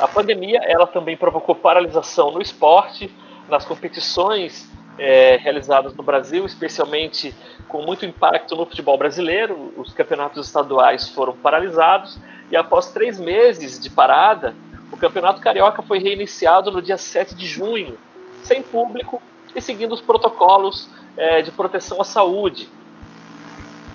a 0.00 0.06
pandemia 0.06 0.60
ela 0.64 0.86
também 0.86 1.16
provocou 1.16 1.54
paralisação 1.54 2.32
no 2.32 2.42
esporte, 2.42 3.10
nas 3.48 3.64
competições 3.64 4.68
é, 4.98 5.36
realizadas 5.36 5.94
no 5.94 6.02
Brasil, 6.02 6.44
especialmente 6.46 7.34
com 7.68 7.82
muito 7.82 8.06
impacto 8.06 8.56
no 8.56 8.66
futebol 8.66 8.96
brasileiro. 8.96 9.72
Os 9.76 9.92
campeonatos 9.92 10.46
estaduais 10.46 11.08
foram 11.08 11.34
paralisados 11.34 12.18
e 12.50 12.56
após 12.56 12.90
três 12.92 13.18
meses 13.18 13.78
de 13.78 13.90
parada, 13.90 14.54
o 14.90 14.96
Campeonato 14.96 15.40
Carioca 15.40 15.82
foi 15.82 15.98
reiniciado 15.98 16.70
no 16.70 16.80
dia 16.80 16.96
7 16.96 17.34
de 17.34 17.46
junho, 17.46 17.98
sem 18.42 18.62
público 18.62 19.20
e 19.54 19.60
seguindo 19.60 19.92
os 19.92 20.00
protocolos 20.00 20.88
é, 21.16 21.42
de 21.42 21.50
proteção 21.50 22.00
à 22.00 22.04
saúde. 22.04 22.68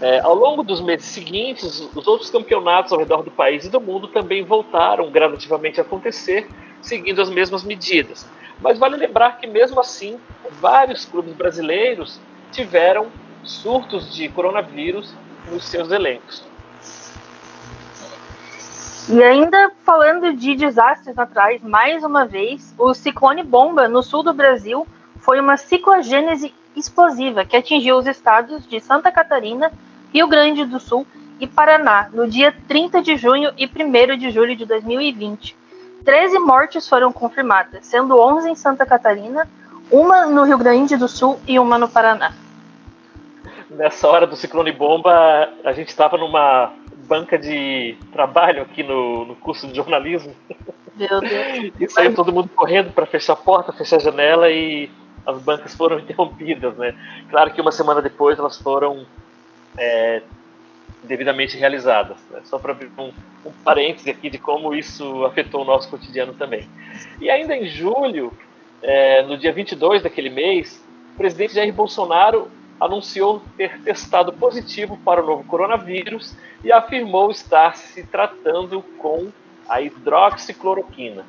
É, 0.01 0.19
ao 0.19 0.33
longo 0.33 0.63
dos 0.63 0.81
meses 0.81 1.05
seguintes, 1.05 1.79
os 1.95 2.07
outros 2.07 2.29
campeonatos 2.29 2.91
ao 2.91 2.97
redor 2.97 3.21
do 3.21 3.29
país 3.29 3.65
e 3.65 3.69
do 3.69 3.79
mundo 3.79 4.07
também 4.07 4.43
voltaram 4.43 5.09
gradativamente 5.11 5.79
a 5.79 5.83
acontecer, 5.83 6.47
seguindo 6.81 7.21
as 7.21 7.29
mesmas 7.29 7.63
medidas. 7.63 8.27
Mas 8.61 8.77
vale 8.77 8.95
lembrar 8.95 9.37
que, 9.37 9.47
mesmo 9.47 9.79
assim, 9.79 10.19
vários 10.59 11.05
clubes 11.05 11.33
brasileiros 11.33 12.19
tiveram 12.51 13.07
surtos 13.43 14.13
de 14.13 14.29
coronavírus 14.29 15.13
nos 15.49 15.65
seus 15.65 15.91
elencos. 15.91 16.43
E 19.09 19.21
ainda 19.23 19.71
falando 19.83 20.33
de 20.33 20.55
desastres 20.55 21.15
naturais, 21.15 21.61
mais 21.61 22.03
uma 22.03 22.25
vez, 22.25 22.73
o 22.77 22.93
ciclone 22.93 23.43
Bomba, 23.43 23.87
no 23.87 24.03
sul 24.03 24.21
do 24.23 24.33
Brasil, 24.33 24.87
foi 25.19 25.39
uma 25.39 25.57
ciclogênese 25.57 26.53
explosiva 26.75 27.43
que 27.43 27.57
atingiu 27.57 27.97
os 27.97 28.07
estados 28.07 28.65
de 28.67 28.79
Santa 28.79 29.11
Catarina, 29.11 29.71
Rio 30.13 30.27
Grande 30.27 30.65
do 30.65 30.79
Sul 30.79 31.05
e 31.39 31.47
Paraná, 31.47 32.09
no 32.13 32.27
dia 32.27 32.55
30 32.67 33.01
de 33.01 33.17
junho 33.17 33.51
e 33.57 33.65
1 33.65 34.17
de 34.17 34.29
julho 34.29 34.55
de 34.55 34.65
2020. 34.65 35.57
13 36.03 36.39
mortes 36.39 36.87
foram 36.87 37.11
confirmadas, 37.11 37.85
sendo 37.85 38.19
11 38.19 38.49
em 38.49 38.55
Santa 38.55 38.85
Catarina, 38.85 39.47
uma 39.91 40.25
no 40.25 40.43
Rio 40.43 40.57
Grande 40.57 40.95
do 40.95 41.07
Sul 41.07 41.39
e 41.47 41.59
uma 41.59 41.77
no 41.77 41.87
Paraná. 41.87 42.33
Nessa 43.69 44.07
hora 44.07 44.27
do 44.27 44.35
ciclone 44.35 44.71
bomba, 44.71 45.49
a 45.63 45.71
gente 45.71 45.89
estava 45.89 46.17
numa 46.17 46.73
banca 47.07 47.37
de 47.37 47.97
trabalho 48.11 48.61
aqui 48.63 48.83
no, 48.83 49.25
no 49.25 49.35
curso 49.35 49.67
de 49.67 49.75
jornalismo. 49.75 50.35
Meu 50.95 51.21
Deus. 51.21 51.73
e 51.79 51.89
saiu 51.89 52.13
todo 52.13 52.33
mundo 52.33 52.49
correndo 52.53 52.91
para 52.91 53.05
fechar 53.05 53.33
a 53.33 53.37
porta, 53.37 53.71
fechar 53.71 53.95
a 53.95 53.99
janela 53.99 54.49
e 54.49 54.89
as 55.25 55.37
bancas 55.41 55.73
foram 55.75 55.99
interrompidas, 55.99 56.75
né? 56.77 56.95
Claro 57.29 57.51
que 57.51 57.61
uma 57.61 57.71
semana 57.71 58.01
depois 58.01 58.37
elas 58.37 58.57
foram 58.57 59.05
é, 59.77 60.21
devidamente 61.03 61.57
realizadas. 61.57 62.17
Né? 62.29 62.41
Só 62.43 62.59
para 62.59 62.71
abrir 62.71 62.91
um, 62.97 63.11
um 63.45 63.51
parêntese 63.63 64.09
aqui 64.09 64.29
de 64.29 64.37
como 64.37 64.73
isso 64.73 65.25
afetou 65.25 65.61
o 65.61 65.65
nosso 65.65 65.89
cotidiano 65.89 66.33
também. 66.33 66.67
E 67.19 67.29
ainda 67.29 67.55
em 67.55 67.65
julho, 67.65 68.31
é, 68.81 69.23
no 69.23 69.37
dia 69.37 69.51
22 69.51 70.03
daquele 70.03 70.29
mês, 70.29 70.83
o 71.13 71.17
presidente 71.17 71.55
Jair 71.55 71.73
Bolsonaro 71.73 72.49
anunciou 72.79 73.41
ter 73.55 73.79
testado 73.81 74.33
positivo 74.33 74.97
para 75.05 75.23
o 75.23 75.25
novo 75.25 75.43
coronavírus 75.43 76.35
e 76.63 76.71
afirmou 76.71 77.29
estar 77.29 77.77
se 77.77 78.03
tratando 78.03 78.81
com 78.97 79.29
a 79.69 79.81
hidroxicloroquina. 79.81 81.23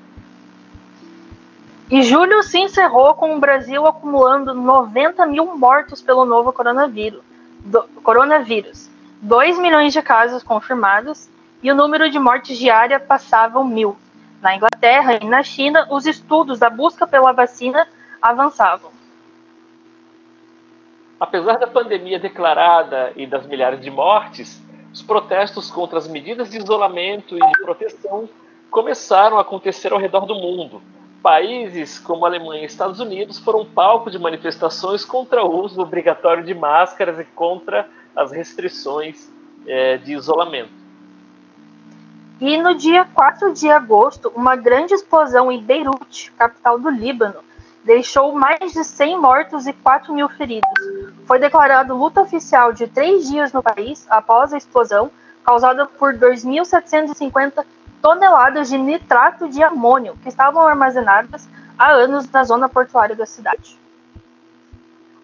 E 1.91 2.03
julho 2.03 2.43
se 2.43 2.59
encerrou 2.59 3.13
com 3.15 3.37
o 3.37 3.39
Brasil 3.39 3.87
acumulando 3.87 4.55
90 4.55 5.27
mil 5.27 5.59
mortos 5.59 6.01
pelo 6.01 6.25
novo 6.25 6.51
coronavírus 6.51 7.21
do 7.65 7.83
coronavírus, 8.03 8.89
2 9.23 9.57
milhões 9.61 9.93
de 9.93 10.03
casos 10.03 10.43
confirmados 10.43 11.31
e 11.63 11.71
o 11.71 11.77
número 11.77 12.11
de 12.11 12.19
mortes 12.19 12.59
diária 12.59 12.99
passavam 12.99 13.65
mil. 13.65 13.97
Na 14.41 14.57
Inglaterra 14.57 15.15
e 15.23 15.25
na 15.25 15.45
China, 15.45 15.87
os 15.91 16.07
estudos 16.07 16.59
da 16.59 16.69
busca 16.69 17.07
pela 17.07 17.31
vacina 17.31 17.87
avançavam. 18.21 18.91
Apesar 21.21 21.57
da 21.57 21.69
pandemia 21.69 22.19
declarada 22.19 23.13
e 23.15 23.25
das 23.25 23.47
milhares 23.47 23.81
de 23.81 23.93
mortes, 23.93 24.61
os 24.93 25.01
protestos 25.01 25.71
contra 25.71 25.99
as 25.99 26.09
medidas 26.09 26.51
de 26.51 26.59
isolamento 26.59 27.37
e 27.37 27.41
de 27.41 27.63
proteção 27.63 28.29
começaram 28.73 29.39
a 29.39 29.43
acontecer 29.43 29.93
ao 29.93 30.01
redor 30.01 30.27
do 30.27 30.35
mundo, 30.35 30.83
Países 31.23 32.01
como 32.01 32.27
Alemanha 32.27 32.63
e 32.63 32.67
Estados 32.67 32.99
Unidos 32.99 33.39
foram 33.39 33.65
palco 33.65 34.11
de 34.11 34.19
manifestações 34.19 35.05
contra 35.05 35.45
o 35.45 35.63
uso 35.63 35.81
obrigatório 35.81 36.43
de 36.43 36.53
máscaras 36.53 37.21
e 37.21 37.25
contra 37.25 37.89
as 38.15 38.31
restrições 38.31 39.31
é, 39.67 39.97
de 39.99 40.13
isolamento. 40.13 40.83
E 42.41 42.61
no 42.61 42.75
dia 42.75 43.05
4 43.05 43.53
de 43.55 43.71
agosto, 43.71 44.33
uma 44.35 44.57
grande 44.57 44.95
explosão 44.95 45.51
em 45.53 45.63
Beirute, 45.63 46.33
capital 46.33 46.79
do 46.79 46.91
Líbano, 46.91 47.39
deixou 47.85 48.33
mais 48.33 48.73
de 48.73 48.85
100 48.85 49.21
mortos 49.21 49.67
e 49.67 49.73
4 49.73 50.13
mil 50.13 50.29
feridos. 50.29 50.69
Foi 51.27 51.39
declarado 51.39 51.97
luta 51.97 52.21
oficial 52.21 52.73
de 52.73 52.87
três 52.87 53.29
dias 53.29 53.53
no 53.53 53.63
país 53.63 54.07
após 54.09 54.53
a 54.53 54.59
explosão, 54.59 55.11
causada 55.45 55.87
por 55.87 56.15
2.750 56.15 57.65
toneladas 58.01 58.69
de 58.69 58.79
nitrato 58.79 59.49
de 59.49 59.63
amônio 59.63 60.17
que 60.23 60.29
estavam 60.29 60.67
armazenadas 60.67 61.49
há 61.79 61.93
anos 61.93 62.29
na 62.31 62.43
zona 62.45 62.69
portuária 62.69 63.15
da 63.15 63.27
cidade. 63.27 63.79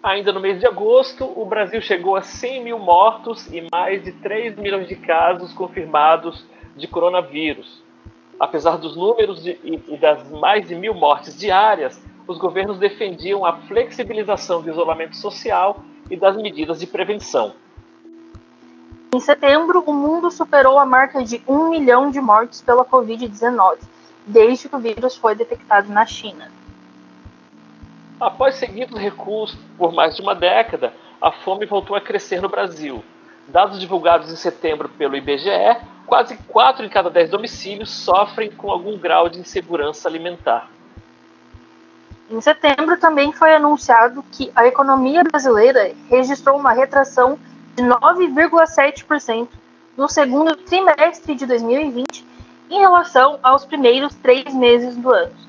Ainda 0.03 0.33
no 0.33 0.39
mês 0.39 0.61
de 0.61 0.67
agosto, 0.67 1.25
o 1.25 1.45
Brasil 1.45 1.81
chegou 1.83 2.15
a 2.15 2.23
100 2.23 2.63
mil 2.63 2.79
mortos 2.79 3.49
e 3.49 3.67
mais 3.73 4.03
de 4.05 4.13
3 4.13 4.57
milhões 4.57 4.87
de 4.87 4.95
casos 4.95 5.53
confirmados 5.53 6.45
de 6.77 6.87
coronavírus. 6.87 7.83
Apesar 8.39 8.79
dos 8.79 8.97
números 8.97 9.43
de, 9.43 9.59
e 9.65 9.97
das 9.97 10.31
mais 10.31 10.69
de 10.69 10.77
mil 10.77 10.95
mortes 10.95 11.37
diárias, 11.37 12.01
os 12.29 12.39
governos 12.39 12.79
defendiam 12.79 13.45
a 13.45 13.55
flexibilização 13.63 14.63
do 14.63 14.71
isolamento 14.71 15.17
social 15.17 15.83
e 16.09 16.17
das 16.17 16.37
medidas 16.37 16.79
de 16.79 16.87
prevenção. 16.87 17.55
Em 19.13 19.19
setembro, 19.19 19.83
o 19.85 19.93
mundo 19.93 20.31
superou 20.31 20.79
a 20.79 20.87
marca 20.87 21.25
de 21.25 21.43
1 21.49 21.71
milhão 21.71 22.11
de 22.11 22.21
mortes 22.21 22.61
pela 22.61 22.85
Covid-19, 22.85 23.79
desde 24.25 24.69
que 24.69 24.77
o 24.77 24.79
vírus 24.79 25.17
foi 25.17 25.35
detectado 25.35 25.91
na 25.91 26.07
China. 26.07 26.53
Após 28.21 28.57
seguidos 28.57 28.99
recuos 28.99 29.57
por 29.77 29.93
mais 29.93 30.17
de 30.17 30.23
uma 30.23 30.35
década, 30.35 30.93
a 31.21 31.31
fome 31.31 31.67
voltou 31.67 31.95
a 31.95 32.01
crescer 32.01 32.43
no 32.43 32.49
Brasil. 32.49 33.05
Dados 33.47 33.79
divulgados 33.79 34.33
em 34.33 34.37
setembro 34.37 34.89
pelo 34.89 35.17
IBGE, 35.17 35.77
quase 36.05 36.37
4 36.49 36.85
em 36.85 36.89
cada 36.89 37.09
10 37.09 37.31
domicílios 37.31 37.91
sofrem 37.91 38.51
com 38.51 38.73
algum 38.73 38.99
grau 38.99 39.29
de 39.29 39.39
insegurança 39.39 40.09
alimentar. 40.09 40.69
Em 42.29 42.41
setembro 42.41 42.99
também 42.99 43.33
foi 43.33 43.55
anunciado 43.55 44.25
que 44.33 44.51
a 44.55 44.67
economia 44.67 45.23
brasileira 45.23 45.93
registrou 46.11 46.59
uma 46.59 46.73
retração 46.73 47.39
de 47.77 47.85
9,7% 47.85 49.49
no 49.97 50.09
segundo 50.09 50.57
trimestre 50.57 51.37
de 51.37 51.47
2020 51.47 52.27
em 52.69 52.81
relação 52.81 53.39
aos 53.43 53.65
primeiros 53.65 54.15
três 54.17 54.53
meses 54.53 54.97
do 54.97 55.11
ano. 55.11 55.48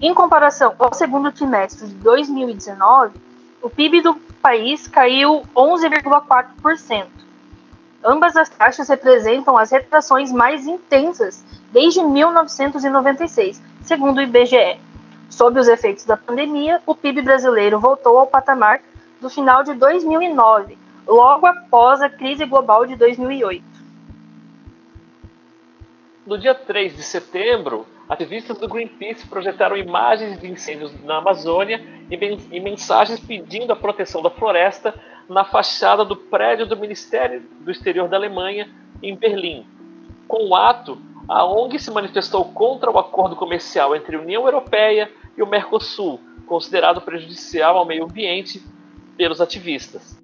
Em 0.00 0.14
comparação 0.14 0.76
ao 0.78 0.94
segundo 0.94 1.32
trimestre 1.32 1.88
de 1.88 1.94
2019, 1.94 3.18
o 3.60 3.68
PIB 3.68 4.00
do 4.00 4.14
país 4.40 4.86
caiu 4.86 5.42
11,4%. 5.56 7.06
Ambas 8.04 8.36
as 8.36 8.48
taxas 8.48 8.88
representam 8.88 9.58
as 9.58 9.72
retrações 9.72 10.30
mais 10.30 10.68
intensas 10.68 11.44
desde 11.72 12.00
1996, 12.00 13.60
segundo 13.82 14.18
o 14.18 14.22
IBGE. 14.22 14.78
Sob 15.28 15.58
os 15.58 15.66
efeitos 15.66 16.04
da 16.04 16.16
pandemia, 16.16 16.80
o 16.86 16.94
PIB 16.94 17.22
brasileiro 17.22 17.80
voltou 17.80 18.18
ao 18.18 18.26
patamar 18.28 18.80
do 19.20 19.28
final 19.28 19.64
de 19.64 19.74
2009, 19.74 20.78
logo 21.08 21.44
após 21.44 22.00
a 22.00 22.08
crise 22.08 22.44
global 22.46 22.86
de 22.86 22.94
2008. 22.94 23.64
No 26.24 26.38
dia 26.38 26.54
3 26.54 26.94
de 26.94 27.02
setembro, 27.02 27.84
ativistas 28.08 28.58
do 28.58 28.68
Greenpeace 28.68 29.26
projetaram 29.26 29.76
imagens 29.76 30.40
de 30.40 30.50
incêndios 30.50 30.92
na 31.04 31.18
Amazônia 31.18 31.80
e 32.10 32.60
mensagens 32.60 33.20
pedindo 33.20 33.72
a 33.72 33.76
proteção 33.76 34.22
da 34.22 34.30
floresta 34.30 34.94
na 35.28 35.44
fachada 35.44 36.04
do 36.04 36.16
prédio 36.16 36.66
do 36.66 36.76
Ministério 36.76 37.42
do 37.60 37.70
Exterior 37.70 38.08
da 38.08 38.16
Alemanha, 38.16 38.68
em 39.02 39.14
Berlim. 39.14 39.66
Com 40.26 40.48
o 40.48 40.56
ato, 40.56 40.98
a 41.28 41.44
ONG 41.44 41.78
se 41.78 41.90
manifestou 41.90 42.46
contra 42.46 42.90
o 42.90 42.98
acordo 42.98 43.36
comercial 43.36 43.94
entre 43.94 44.16
a 44.16 44.20
União 44.20 44.44
Europeia 44.46 45.10
e 45.36 45.42
o 45.42 45.46
Mercosul, 45.46 46.18
considerado 46.46 47.02
prejudicial 47.02 47.76
ao 47.76 47.84
meio 47.84 48.04
ambiente 48.04 48.62
pelos 49.16 49.40
ativistas. 49.40 50.18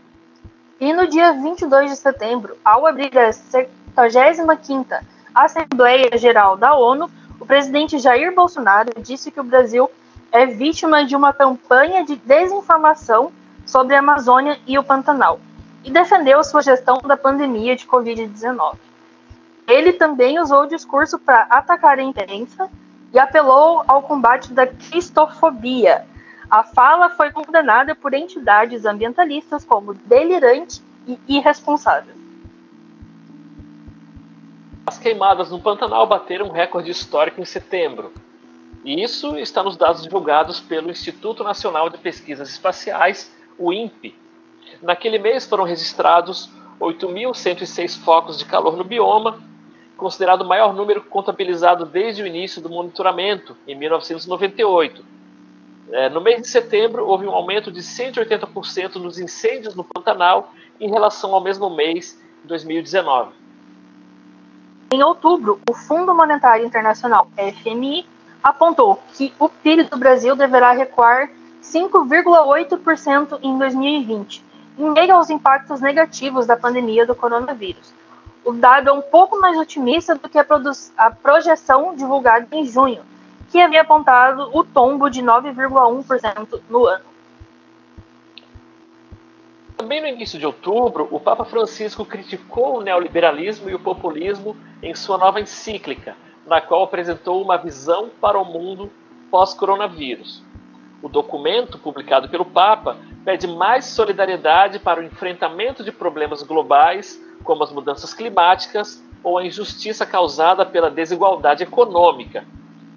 E 0.81 0.93
no 0.93 1.07
dia 1.07 1.33
22 1.33 1.91
de 1.91 1.97
setembro, 1.97 2.57
ao 2.64 2.87
abrir 2.87 3.17
a 3.19 3.29
75ª 3.29 5.03
Assembleia 5.35 6.17
Geral 6.17 6.57
da 6.57 6.75
ONU, 6.75 7.11
o 7.45 7.47
presidente 7.47 7.99
Jair 7.99 8.35
Bolsonaro 8.35 8.91
disse 9.03 9.31
que 9.31 9.39
o 9.39 9.45
Brasil 9.45 9.91
é 10.33 10.47
vítima 10.47 11.05
de 11.05 11.15
uma 11.15 11.31
campanha 11.31 12.03
de 12.03 12.17
desinformação 12.17 13.31
sobre 13.67 13.95
a 13.95 13.99
Amazônia 13.99 14.59
e 14.67 14.79
o 14.79 14.83
Pantanal 14.83 15.39
e 15.85 15.91
defendeu 15.91 16.43
sua 16.43 16.63
gestão 16.63 17.03
da 17.05 17.19
pandemia 17.19 17.77
de 17.77 17.87
Covid-19. 17.87 18.77
Ele 19.69 19.93
também 19.93 20.41
usou 20.41 20.63
o 20.63 20.67
discurso 20.67 21.19
para 21.19 21.43
atacar 21.51 21.99
a 21.99 22.03
imprensa 22.03 22.71
e 23.13 23.19
apelou 23.19 23.85
ao 23.87 24.01
combate 24.01 24.51
da 24.51 24.67
cristofobia. 24.67 26.07
A 26.51 26.63
fala 26.63 27.11
foi 27.11 27.31
condenada 27.31 27.95
por 27.95 28.15
entidades 28.15 28.87
ambientalistas 28.87 29.67
como 29.67 29.93
delirante 29.93 30.83
e 31.07 31.19
irresponsável. 31.29 32.15
As 34.87 34.99
queimadas 34.99 35.50
no 35.50 35.58
Pantanal 35.58 36.06
bateram 36.06 36.47
um 36.47 36.52
recorde 36.52 36.91
histórico 36.91 37.41
em 37.41 37.45
setembro. 37.45 38.13
E 38.85 39.02
isso 39.02 39.39
está 39.39 39.63
nos 39.63 39.78
dados 39.78 40.02
divulgados 40.02 40.61
pelo 40.61 40.91
Instituto 40.91 41.43
Nacional 41.43 41.89
de 41.89 41.97
Pesquisas 41.97 42.50
Espaciais, 42.50 43.35
o 43.58 43.73
INPE. 43.73 44.15
Naquele 44.82 45.19
mês 45.19 45.47
foram 45.47 45.65
registrados 45.65 46.50
8.106 46.78 47.99
focos 47.99 48.39
de 48.39 48.45
calor 48.45 48.76
no 48.76 48.85
bioma, 48.85 49.41
considerado 49.97 50.43
o 50.43 50.49
maior 50.49 50.75
número 50.75 51.02
contabilizado 51.02 51.87
desde 51.87 52.23
o 52.23 52.26
início 52.26 52.61
do 52.61 52.69
monitoramento, 52.69 53.56
em 53.67 53.75
1998. 53.75 55.02
É, 55.93 56.11
no 56.11 56.21
mês 56.21 56.43
de 56.43 56.49
setembro, 56.49 57.06
houve 57.06 57.26
um 57.26 57.30
aumento 57.30 57.73
de 57.73 57.80
180% 57.80 58.97
nos 58.97 59.19
incêndios 59.19 59.75
no 59.75 59.85
Pantanal 59.85 60.52
em 60.78 60.91
relação 60.91 61.35
ao 61.35 61.41
mesmo 61.41 61.71
mês 61.71 62.23
de 62.43 62.49
2019. 62.49 63.44
Em 64.95 65.02
outubro, 65.02 65.61
o 65.69 65.75
Fundo 65.75 66.15
Monetário 66.15 66.65
Internacional, 66.65 67.26
FMI, 67.37 68.07
apontou 68.41 69.02
que 69.15 69.35
o 69.41 69.49
PIB 69.49 69.83
do 69.83 69.97
Brasil 69.97 70.37
deverá 70.37 70.71
recuar 70.71 71.28
5,8% 71.61 73.41
em 73.43 73.59
2020, 73.59 74.45
em 74.78 74.91
meio 74.93 75.17
aos 75.17 75.30
impactos 75.30 75.80
negativos 75.80 76.47
da 76.47 76.57
pandemia 76.57 77.04
do 77.04 77.15
coronavírus 77.15 77.93
o 78.45 78.52
dado 78.52 78.91
é 78.91 78.93
um 78.93 79.00
pouco 79.00 79.41
mais 79.41 79.57
otimista 79.57 80.15
do 80.15 80.28
que 80.28 80.39
a, 80.39 80.47
a 80.99 81.11
projeção 81.11 81.97
divulgada 81.97 82.47
em 82.52 82.67
junho, 82.67 83.02
que 83.50 83.61
havia 83.61 83.80
apontado 83.80 84.50
o 84.52 84.63
tombo 84.63 85.09
de 85.09 85.23
9,1% 85.23 86.61
no 86.69 86.87
ano. 86.87 87.04
Também 89.76 90.00
no 90.00 90.06
início 90.06 90.39
de 90.39 90.47
outubro, 90.47 91.08
o 91.10 91.19
Papa 91.19 91.45
Francisco 91.45 92.04
criticou 92.04 92.78
o 92.78 92.80
neoliberalismo 92.80 93.69
e 93.69 93.75
o 93.75 93.78
populismo 93.78 94.56
em 94.82 94.95
sua 94.95 95.19
nova 95.19 95.41
encíclica, 95.41 96.17
na 96.47 96.60
qual 96.60 96.84
apresentou 96.84 97.43
uma 97.43 97.56
visão 97.56 98.08
para 98.21 98.39
o 98.39 98.45
mundo 98.45 98.91
pós-coronavírus. 99.30 100.43
O 101.02 101.08
documento, 101.08 101.78
publicado 101.78 102.28
pelo 102.28 102.45
Papa, 102.45 102.97
pede 103.25 103.47
mais 103.47 103.87
solidariedade 103.87 104.78
para 104.78 105.00
o 105.00 105.04
enfrentamento 105.04 105.82
de 105.82 105.91
problemas 105.91 106.43
globais 106.43 107.21
como 107.43 107.63
as 107.63 107.73
mudanças 107.73 108.15
climáticas 108.15 109.04
ou 109.23 109.39
a 109.39 109.45
injustiça 109.45 110.06
causada 110.06 110.65
pela 110.65 110.91
desigualdade 110.91 111.63
econômica. 111.63 112.45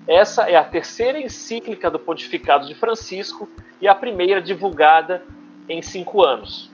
Essa 0.08 0.44
é 0.44 0.56
a 0.56 0.64
terceira 0.64 1.20
encíclica 1.20 1.90
do 1.90 2.00
Pontificado 2.00 2.68
de 2.68 2.76
Francisco 2.76 3.50
e 3.82 3.88
a 3.88 3.96
primeira 3.96 4.42
divulgada 4.42 5.24
em 5.68 5.82
cinco 5.82 6.24
anos. 6.24 6.72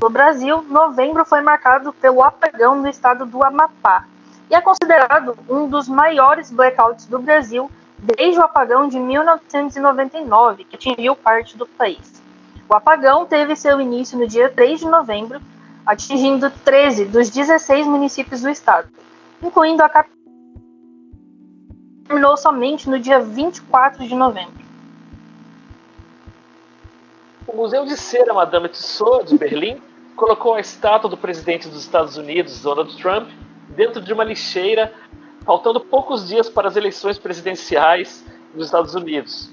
No 0.00 0.10
Brasil, 0.10 0.62
novembro 0.62 1.24
foi 1.24 1.40
marcado 1.40 1.92
pelo 1.92 2.22
apagão 2.22 2.76
no 2.76 2.88
estado 2.88 3.24
do 3.24 3.44
Amapá 3.44 4.06
e 4.50 4.54
é 4.54 4.60
considerado 4.60 5.36
um 5.48 5.68
dos 5.68 5.88
maiores 5.88 6.50
blackouts 6.50 7.06
do 7.06 7.18
Brasil 7.18 7.70
desde 7.98 8.38
o 8.38 8.42
apagão 8.42 8.88
de 8.88 8.98
1999, 8.98 10.64
que 10.64 10.76
atingiu 10.76 11.16
parte 11.16 11.56
do 11.56 11.66
país. 11.66 12.22
O 12.68 12.74
apagão 12.74 13.24
teve 13.24 13.56
seu 13.56 13.80
início 13.80 14.18
no 14.18 14.26
dia 14.26 14.50
3 14.50 14.80
de 14.80 14.86
novembro 14.86 15.40
atingindo 15.86 16.50
13 16.50 17.04
dos 17.04 17.30
16 17.30 17.86
municípios 17.86 18.40
do 18.40 18.48
estado, 18.48 18.88
incluindo 19.42 19.82
a 19.82 19.88
capital. 19.88 20.14
Terminou 22.06 22.36
somente 22.36 22.88
no 22.88 22.98
dia 22.98 23.20
24 23.20 24.06
de 24.06 24.14
novembro. 24.14 24.63
O 27.46 27.54
Museu 27.54 27.84
de 27.84 27.94
Cera 27.96 28.32
Madame 28.32 28.68
Tussauds, 28.68 29.30
de 29.30 29.38
Berlim, 29.38 29.80
colocou 30.16 30.54
a 30.54 30.60
estátua 30.60 31.10
do 31.10 31.16
presidente 31.16 31.68
dos 31.68 31.82
Estados 31.82 32.16
Unidos, 32.16 32.62
Donald 32.62 32.96
Trump, 32.96 33.28
dentro 33.68 34.00
de 34.00 34.12
uma 34.12 34.24
lixeira, 34.24 34.92
faltando 35.44 35.78
poucos 35.78 36.26
dias 36.26 36.48
para 36.48 36.68
as 36.68 36.76
eleições 36.76 37.18
presidenciais 37.18 38.24
dos 38.54 38.66
Estados 38.66 38.94
Unidos. 38.94 39.50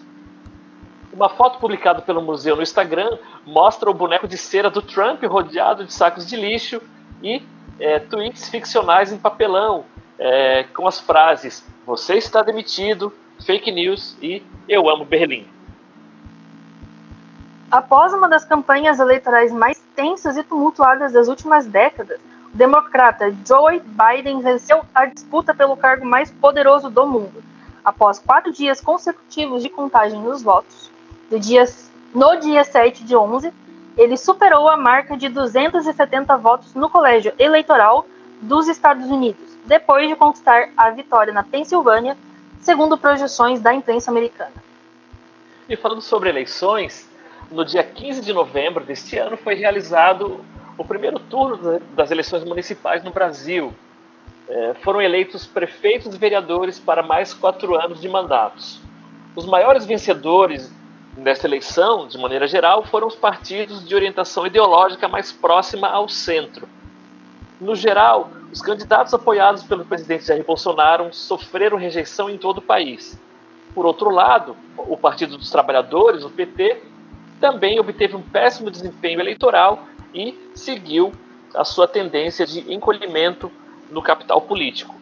Uma 1.11 1.27
foto 1.27 1.59
publicada 1.59 2.01
pelo 2.01 2.21
museu 2.21 2.55
no 2.55 2.61
Instagram 2.61 3.17
mostra 3.45 3.89
o 3.89 3.93
boneco 3.93 4.25
de 4.27 4.37
cera 4.37 4.69
do 4.69 4.81
Trump 4.81 5.21
rodeado 5.23 5.83
de 5.83 5.93
sacos 5.93 6.25
de 6.25 6.37
lixo 6.37 6.81
e 7.21 7.43
é, 7.77 7.99
tweets 7.99 8.47
ficcionais 8.47 9.11
em 9.11 9.17
papelão 9.17 9.83
é, 10.17 10.63
com 10.73 10.87
as 10.87 10.99
frases: 10.99 11.67
Você 11.85 12.15
está 12.15 12.41
demitido, 12.41 13.11
fake 13.45 13.69
news 13.69 14.15
e 14.21 14.41
Eu 14.69 14.89
amo 14.89 15.03
Berlim. 15.03 15.45
Após 17.71 18.13
uma 18.13 18.27
das 18.27 18.43
campanhas 18.43 18.99
eleitorais 18.99 19.49
mais 19.49 19.81
tensas 19.95 20.35
e 20.35 20.43
tumultuadas 20.43 21.13
das 21.13 21.29
últimas 21.29 21.65
décadas, 21.65 22.19
o 22.53 22.57
democrata 22.57 23.33
Joe 23.47 23.79
Biden 23.79 24.41
venceu 24.41 24.83
a 24.93 25.05
disputa 25.05 25.53
pelo 25.53 25.77
cargo 25.77 26.05
mais 26.05 26.29
poderoso 26.29 26.89
do 26.89 27.07
mundo. 27.07 27.41
Após 27.83 28.19
quatro 28.19 28.51
dias 28.51 28.81
consecutivos 28.81 29.63
de 29.63 29.69
contagem 29.69 30.21
dos 30.21 30.43
votos, 30.43 30.91
do 31.29 31.39
dia, 31.39 31.63
no 32.13 32.35
dia 32.41 32.65
7 32.65 33.05
de 33.05 33.15
11, 33.15 33.53
ele 33.95 34.17
superou 34.17 34.67
a 34.67 34.75
marca 34.75 35.15
de 35.15 35.29
270 35.29 36.35
votos 36.35 36.75
no 36.75 36.89
colégio 36.89 37.33
eleitoral 37.39 38.05
dos 38.41 38.67
Estados 38.67 39.09
Unidos, 39.09 39.47
depois 39.63 40.09
de 40.09 40.15
conquistar 40.17 40.67
a 40.75 40.89
vitória 40.89 41.31
na 41.31 41.41
Pensilvânia, 41.41 42.17
segundo 42.59 42.97
projeções 42.97 43.61
da 43.61 43.73
imprensa 43.73 44.11
americana. 44.11 44.51
E 45.69 45.77
falando 45.77 46.01
sobre 46.01 46.27
eleições, 46.27 47.09
no 47.51 47.65
dia 47.65 47.83
15 47.83 48.21
de 48.21 48.33
novembro 48.33 48.83
deste 48.83 49.17
ano 49.17 49.35
foi 49.35 49.55
realizado 49.55 50.43
o 50.77 50.85
primeiro 50.85 51.19
turno 51.19 51.79
das 51.93 52.09
eleições 52.09 52.43
municipais 52.43 53.03
no 53.03 53.11
Brasil. 53.11 53.73
É, 54.47 54.73
foram 54.81 55.01
eleitos 55.01 55.45
prefeitos 55.45 56.15
e 56.15 56.17
vereadores 56.17 56.79
para 56.79 57.03
mais 57.03 57.33
quatro 57.33 57.75
anos 57.75 58.01
de 58.01 58.07
mandatos. 58.07 58.79
Os 59.35 59.45
maiores 59.45 59.85
vencedores 59.85 60.73
dessa 61.15 61.45
eleição, 61.45 62.07
de 62.07 62.17
maneira 62.17 62.47
geral, 62.47 62.83
foram 62.83 63.07
os 63.07 63.15
partidos 63.15 63.85
de 63.85 63.93
orientação 63.93 64.47
ideológica 64.47 65.07
mais 65.07 65.31
próxima 65.31 65.87
ao 65.89 66.07
centro. 66.07 66.67
No 67.59 67.75
geral, 67.75 68.31
os 68.51 68.61
candidatos 68.61 69.13
apoiados 69.13 69.63
pelo 69.63 69.85
presidente 69.85 70.25
Jair 70.25 70.43
Bolsonaro 70.43 71.13
sofreram 71.13 71.77
rejeição 71.77 72.29
em 72.29 72.37
todo 72.37 72.57
o 72.57 72.61
país. 72.61 73.19
Por 73.73 73.85
outro 73.85 74.09
lado, 74.09 74.55
o 74.75 74.97
Partido 74.97 75.37
dos 75.37 75.49
Trabalhadores, 75.49 76.23
o 76.23 76.29
PT, 76.29 76.90
também 77.41 77.79
obteve 77.79 78.15
um 78.15 78.21
péssimo 78.21 78.69
desempenho 78.69 79.19
eleitoral 79.19 79.83
e 80.13 80.37
seguiu 80.53 81.11
a 81.55 81.65
sua 81.65 81.87
tendência 81.87 82.45
de 82.45 82.71
encolhimento 82.71 83.51
no 83.89 84.01
capital 84.01 84.39
político. 84.41 84.95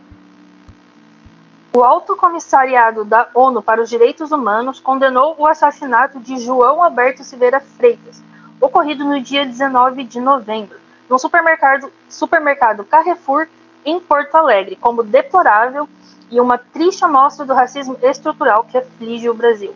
O 1.76 1.84
Alto 1.84 2.16
Comissariado 2.16 3.06
da 3.06 3.30
ONU 3.36 3.62
para 3.62 3.82
os 3.82 3.90
Direitos 3.90 4.32
Humanos 4.32 4.80
condenou 4.80 5.36
o 5.38 5.46
assassinato 5.46 6.20
de 6.20 6.40
João 6.40 6.82
Alberto 6.82 7.24
Silveira 7.24 7.60
Freitas, 7.60 8.24
ocorrido 8.60 9.04
no 9.04 9.22
dia 9.22 9.46
19 9.46 10.04
de 10.06 10.20
novembro, 10.20 10.80
no 11.08 11.20
supermercado, 11.20 11.92
supermercado 12.08 12.84
Carrefour, 12.84 13.48
em 13.86 14.00
Porto 14.00 14.36
Alegre, 14.36 14.76
como 14.76 15.04
deplorável 15.04 15.88
e 16.32 16.40
uma 16.40 16.58
triste 16.58 17.06
amostra 17.06 17.46
do 17.46 17.54
racismo 17.54 17.98
estrutural 18.02 18.64
que 18.64 18.78
aflige 18.78 19.30
o 19.30 19.34
Brasil. 19.34 19.76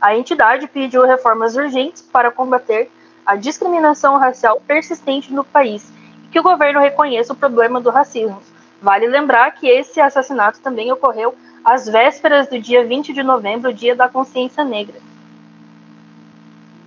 A 0.00 0.16
entidade 0.16 0.66
pediu 0.66 1.04
reformas 1.04 1.56
urgentes 1.56 2.00
para 2.00 2.30
combater 2.30 2.90
a 3.26 3.36
discriminação 3.36 4.16
racial 4.16 4.58
persistente 4.66 5.32
no 5.32 5.44
país 5.44 5.92
e 6.24 6.28
que 6.28 6.40
o 6.40 6.42
governo 6.42 6.80
reconheça 6.80 7.34
o 7.34 7.36
problema 7.36 7.80
do 7.80 7.90
racismo. 7.90 8.42
Vale 8.80 9.06
lembrar 9.06 9.50
que 9.50 9.68
esse 9.68 10.00
assassinato 10.00 10.60
também 10.60 10.90
ocorreu 10.90 11.34
às 11.62 11.86
vésperas 11.86 12.48
do 12.48 12.58
dia 12.58 12.82
20 12.82 13.12
de 13.12 13.22
novembro, 13.22 13.74
dia 13.74 13.94
da 13.94 14.08
consciência 14.08 14.64
negra. 14.64 14.96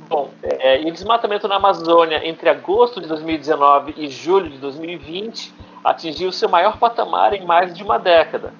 Bom, 0.09 0.31
é, 0.41 0.81
e 0.81 0.89
o 0.89 0.91
desmatamento 0.91 1.47
na 1.47 1.55
Amazônia 1.55 2.27
entre 2.27 2.49
agosto 2.49 2.99
de 2.99 3.07
2019 3.07 3.93
e 3.95 4.07
julho 4.07 4.49
de 4.49 4.57
2020 4.57 5.53
atingiu 5.83 6.31
seu 6.31 6.49
maior 6.49 6.79
patamar 6.79 7.33
em 7.33 7.45
mais 7.45 7.75
de 7.75 7.83
uma 7.83 7.99
década. 7.99 8.53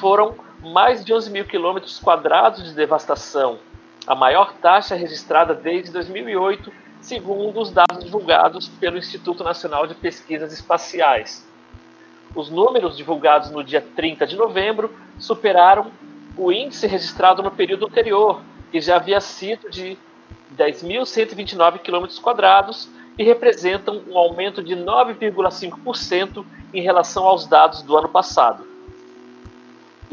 Foram 0.00 0.34
mais 0.62 1.04
de 1.04 1.12
11 1.12 1.30
mil 1.30 1.44
quilômetros 1.44 1.98
quadrados 1.98 2.64
de 2.64 2.74
devastação, 2.74 3.58
a 4.06 4.14
maior 4.14 4.54
taxa 4.54 4.94
registrada 4.94 5.54
desde 5.54 5.90
2008, 5.90 6.72
segundo 7.00 7.60
os 7.60 7.70
dados 7.70 8.04
divulgados 8.04 8.68
pelo 8.68 8.98
Instituto 8.98 9.42
Nacional 9.42 9.86
de 9.86 9.94
Pesquisas 9.94 10.52
Espaciais. 10.52 11.46
Os 12.34 12.50
números 12.50 12.96
divulgados 12.96 13.50
no 13.50 13.62
dia 13.62 13.80
30 13.80 14.26
de 14.26 14.36
novembro 14.36 14.94
superaram 15.18 15.90
o 16.36 16.50
índice 16.50 16.86
registrado 16.86 17.42
no 17.42 17.50
período 17.50 17.86
anterior, 17.86 18.42
que 18.72 18.80
já 18.80 18.96
havia 18.96 19.20
sido 19.20 19.70
de 19.70 19.96
10.129 20.56 21.78
km 21.78 22.06
e 23.16 23.22
representam 23.22 24.02
um 24.08 24.18
aumento 24.18 24.62
de 24.62 24.74
9,5% 24.74 26.44
em 26.72 26.82
relação 26.82 27.24
aos 27.24 27.46
dados 27.46 27.82
do 27.82 27.96
ano 27.96 28.08
passado. 28.08 28.73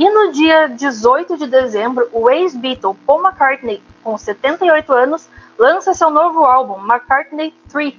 E 0.02 0.10
no 0.10 0.32
dia 0.32 0.66
18 0.68 1.38
de 1.38 1.46
dezembro, 1.46 2.10
o 2.12 2.28
ex-Beatle 2.28 2.98
Paul 3.06 3.22
McCartney, 3.22 3.84
com 4.04 4.18
78 4.18 4.92
anos, 4.92 5.30
lança 5.60 5.94
seu 5.94 6.10
novo 6.10 6.44
álbum, 6.44 6.80
McCartney 6.80 7.54
3. 7.70 7.94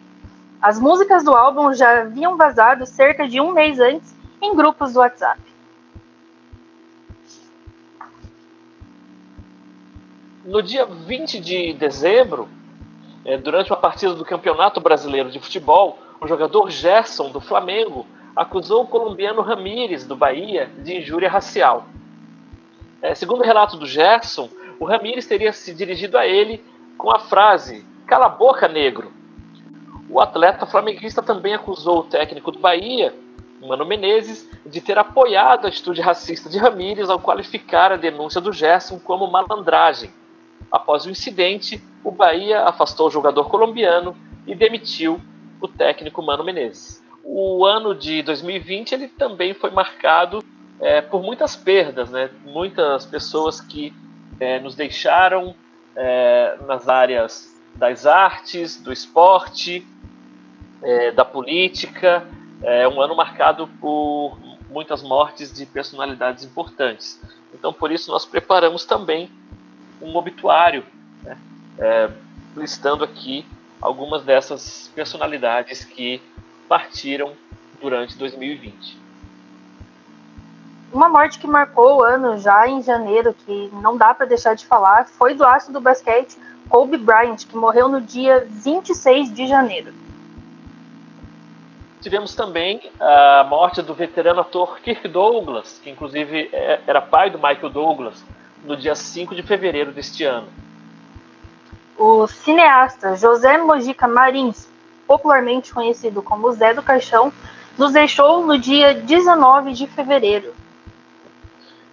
As 0.61 0.81
músicas 0.81 1.23
do 1.23 1.33
álbum 1.33 1.73
já 1.73 2.01
haviam 2.01 2.37
vazado 2.37 2.87
cerca 2.87 3.29
de 3.29 3.41
um 3.41 3.53
mês 3.53 3.79
antes 3.79 4.13
em 4.43 4.53
grupos 4.57 4.95
do 4.95 4.99
WhatsApp. 4.99 5.41
No 10.45 10.61
dia 10.61 10.85
20 10.85 11.39
de 11.39 11.73
dezembro, 11.75 12.49
eh, 13.25 13.39
durante 13.39 13.71
uma 13.71 13.79
partida 13.79 14.13
do 14.13 14.25
Campeonato 14.25 14.81
Brasileiro 14.81 15.31
de 15.31 15.39
Futebol, 15.39 16.01
o 16.21 16.27
jogador 16.27 16.69
Gerson, 16.69 17.31
do 17.31 17.41
Flamengo, 17.41 18.05
acusou 18.35 18.83
o 18.83 18.87
colombiano 18.87 19.43
Ramírez, 19.43 20.07
do 20.07 20.17
Bahia, 20.17 20.71
de 20.79 20.97
injúria 20.97 21.29
racial. 21.29 21.89
É, 23.01 23.15
segundo 23.15 23.41
o 23.41 23.45
relato 23.45 23.77
do 23.77 23.87
Gerson, 23.87 24.49
o 24.79 24.85
Ramírez 24.85 25.27
teria 25.27 25.53
se 25.53 25.75
dirigido 25.75 26.17
a 26.17 26.27
ele 26.27 26.65
com 26.97 27.11
a 27.11 27.19
frase: 27.19 27.85
Cala 28.07 28.27
a 28.27 28.31
boca, 28.31 28.69
negro. 28.69 29.13
O 30.09 30.21
atleta 30.21 30.67
flamenguista 30.67 31.23
também 31.23 31.55
acusou 31.55 32.01
o 32.01 32.05
técnico 32.05 32.51
do 32.51 32.59
Bahia, 32.59 33.15
Mano 33.61 33.87
Menezes, 33.87 34.49
de 34.67 34.81
ter 34.81 34.99
apoiado 34.99 35.65
a 35.65 35.69
atitude 35.69 36.01
racista 36.01 36.51
de 36.51 36.59
Ramírez 36.59 37.09
ao 37.09 37.19
qualificar 37.19 37.93
a 37.93 37.97
denúncia 37.97 38.41
do 38.41 38.53
Gerson 38.53 38.99
como 38.99 39.31
malandragem. 39.31 40.11
Após 40.71 41.07
o 41.07 41.11
incidente, 41.11 41.83
o 42.05 42.11
Bahia 42.11 42.65
afastou 42.65 43.09
o 43.09 43.11
jogador 43.11 43.49
colombiano 43.49 44.17
e 44.47 44.55
demitiu 44.55 45.21
o 45.61 45.69
técnico 45.69 46.23
Mano 46.23 46.45
Menezes 46.45 47.02
o 47.35 47.65
ano 47.65 47.95
de 47.95 48.23
2020 48.23 48.93
ele 48.93 49.09
também 49.09 49.55
foi 49.55 49.71
marcado 49.71 50.45
é, 50.79 51.01
por 51.01 51.23
muitas 51.23 51.57
perdas, 51.57 52.11
né? 52.11 52.29
Muitas 52.45 53.07
pessoas 53.07 53.59
que 53.59 53.91
é, 54.39 54.61
nos 54.61 54.75
deixaram 54.75 55.55
é, 55.97 56.59
nas 56.67 56.91
áreas 56.91 57.59
das 57.75 58.05
artes, 58.05 58.79
do 58.79 58.93
esporte, 58.93 59.87
é, 60.83 61.11
da 61.11 61.25
política. 61.25 62.27
É 62.63 62.87
um 62.87 63.01
ano 63.01 63.17
marcado 63.17 63.67
por 63.81 64.39
muitas 64.69 65.03
mortes 65.03 65.51
de 65.51 65.65
personalidades 65.65 66.45
importantes. 66.45 67.19
Então, 67.55 67.73
por 67.73 67.91
isso, 67.91 68.11
nós 68.11 68.27
preparamos 68.27 68.85
também 68.85 69.31
um 70.03 70.15
obituário, 70.17 70.85
né? 71.23 71.39
é, 71.79 72.11
listando 72.55 73.03
aqui 73.03 73.47
algumas 73.81 74.23
dessas 74.23 74.93
personalidades 74.95 75.83
que 75.83 76.21
partiram 76.73 77.37
durante 77.83 78.17
2020. 78.17 78.99
Uma 80.91 81.07
morte 81.07 81.39
que 81.39 81.47
marcou 81.47 81.99
o 81.99 82.03
ano 82.03 82.39
já 82.39 82.67
em 82.67 82.83
janeiro, 82.83 83.35
que 83.35 83.69
não 83.75 83.95
dá 83.95 84.15
para 84.15 84.25
deixar 84.25 84.55
de 84.55 84.65
falar, 84.65 85.07
foi 85.07 85.35
do 85.35 85.45
astro 85.45 85.71
do 85.71 85.83
basquete 85.83 86.39
Kobe 86.71 86.97
Bryant, 86.97 87.45
que 87.47 87.55
morreu 87.55 87.91
no 87.91 88.01
dia 88.01 88.47
26 88.49 89.35
de 89.35 89.47
janeiro. 89.47 89.93
Tivemos 92.01 92.35
também 92.35 92.81
a 92.99 93.45
morte 93.45 93.83
do 93.83 93.93
veterano 93.93 94.41
ator 94.41 94.81
Kirk 94.81 95.07
Douglas, 95.09 95.79
que 95.85 95.91
inclusive 95.91 96.49
é, 96.55 96.81
era 96.87 97.03
pai 97.03 97.29
do 97.29 97.37
Michael 97.37 97.69
Douglas, 97.69 98.25
no 98.65 98.79
dia 98.79 98.95
5 98.95 99.35
de 99.35 99.43
fevereiro 99.43 99.93
deste 99.93 100.25
ano. 100.25 100.49
O 101.99 102.27
cineasta 102.27 103.15
José 103.15 103.59
Mojica 103.59 104.09
Marins 104.09 104.72
popularmente 105.07 105.73
conhecido 105.73 106.23
como 106.23 106.53
Zé 106.53 106.75
do 106.75 106.83
Caixão, 106.83 107.33
nos 107.77 107.93
deixou 107.93 108.47
no 108.47 108.59
dia 108.59 108.95
19 108.95 109.73
de 109.73 109.87
fevereiro. 109.87 110.55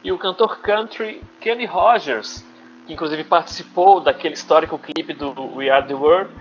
E 0.03 0.11
o 0.11 0.17
cantor 0.17 0.59
country 0.59 1.21
Kenny 1.41 1.65
Rogers, 1.65 2.43
que 2.85 2.93
inclusive 2.93 3.23
participou 3.23 3.99
daquele 3.99 4.33
histórico 4.33 4.77
clipe 4.77 5.13
do 5.13 5.33
We 5.55 5.69
Are 5.69 5.85
the 5.85 5.93
World, 5.93 6.31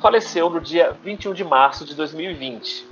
faleceu 0.00 0.48
no 0.48 0.60
dia 0.60 0.96
21 1.02 1.34
de 1.34 1.44
março 1.44 1.84
de 1.84 1.94
2020. 1.94 2.88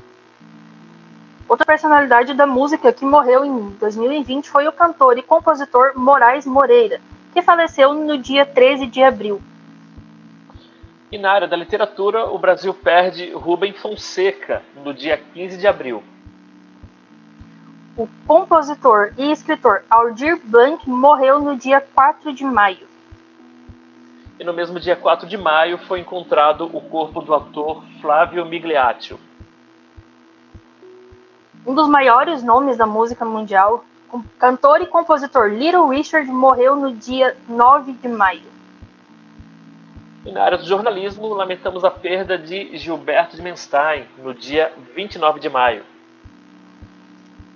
Outra 1.48 1.64
personalidade 1.64 2.34
da 2.34 2.46
música 2.46 2.92
que 2.92 3.04
morreu 3.04 3.44
em 3.44 3.70
2020 3.80 4.50
foi 4.50 4.68
o 4.68 4.72
cantor 4.72 5.16
e 5.16 5.22
compositor 5.22 5.92
Moraes 5.96 6.44
Moreira, 6.44 7.00
que 7.32 7.40
faleceu 7.40 7.94
no 7.94 8.18
dia 8.18 8.44
13 8.44 8.86
de 8.86 9.02
abril. 9.02 9.40
E 11.10 11.16
na 11.16 11.32
área 11.32 11.48
da 11.48 11.56
literatura, 11.56 12.26
o 12.26 12.38
Brasil 12.38 12.74
perde 12.74 13.32
Rubem 13.32 13.72
Fonseca 13.72 14.62
no 14.76 14.92
dia 14.92 15.16
15 15.16 15.56
de 15.56 15.66
abril. 15.66 16.02
O 17.96 18.06
compositor 18.26 19.12
e 19.16 19.32
escritor 19.32 19.82
Aldir 19.88 20.38
Blanc 20.44 20.88
morreu 20.88 21.40
no 21.40 21.56
dia 21.56 21.80
4 21.80 22.32
de 22.34 22.44
maio. 22.44 22.86
E 24.38 24.44
no 24.44 24.52
mesmo 24.52 24.78
dia 24.78 24.94
4 24.94 25.26
de 25.26 25.36
maio 25.36 25.78
foi 25.78 26.00
encontrado 26.00 26.70
o 26.72 26.80
corpo 26.80 27.22
do 27.22 27.34
ator 27.34 27.82
Flávio 28.00 28.44
Migliaccio. 28.44 29.18
Um 31.66 31.74
dos 31.74 31.88
maiores 31.88 32.42
nomes 32.42 32.76
da 32.76 32.86
música 32.86 33.24
mundial, 33.24 33.84
o 34.12 34.22
cantor 34.38 34.82
e 34.82 34.86
compositor 34.86 35.48
Little 35.48 35.88
Richard 35.88 36.30
morreu 36.30 36.76
no 36.76 36.92
dia 36.92 37.36
9 37.48 37.92
de 37.92 38.08
maio. 38.08 38.57
E 40.24 40.32
na 40.32 40.42
área 40.42 40.58
do 40.58 40.66
jornalismo, 40.66 41.28
lamentamos 41.28 41.84
a 41.84 41.90
perda 41.90 42.36
de 42.36 42.76
Gilberto 42.76 43.36
de 43.36 43.42
Menstein 43.42 44.06
no 44.18 44.34
dia 44.34 44.72
29 44.94 45.40
de 45.40 45.48
maio. 45.48 45.84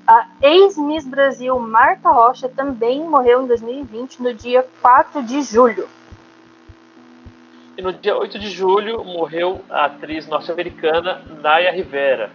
A 0.06 0.26
ex-Miss 0.42 1.06
Brasil 1.06 1.58
Marta 1.58 2.10
Rocha 2.10 2.48
também 2.48 3.02
morreu 3.02 3.42
em 3.42 3.46
2020, 3.46 4.22
no 4.22 4.34
dia 4.34 4.66
4 4.80 5.22
de 5.22 5.42
julho. 5.42 5.88
E 7.76 7.82
no 7.82 7.92
dia 7.92 8.16
8 8.16 8.38
de 8.38 8.50
julho 8.50 9.04
morreu 9.04 9.64
a 9.70 9.86
atriz 9.86 10.26
norte-americana 10.26 11.22
Naya 11.40 11.72
Rivera. 11.72 12.30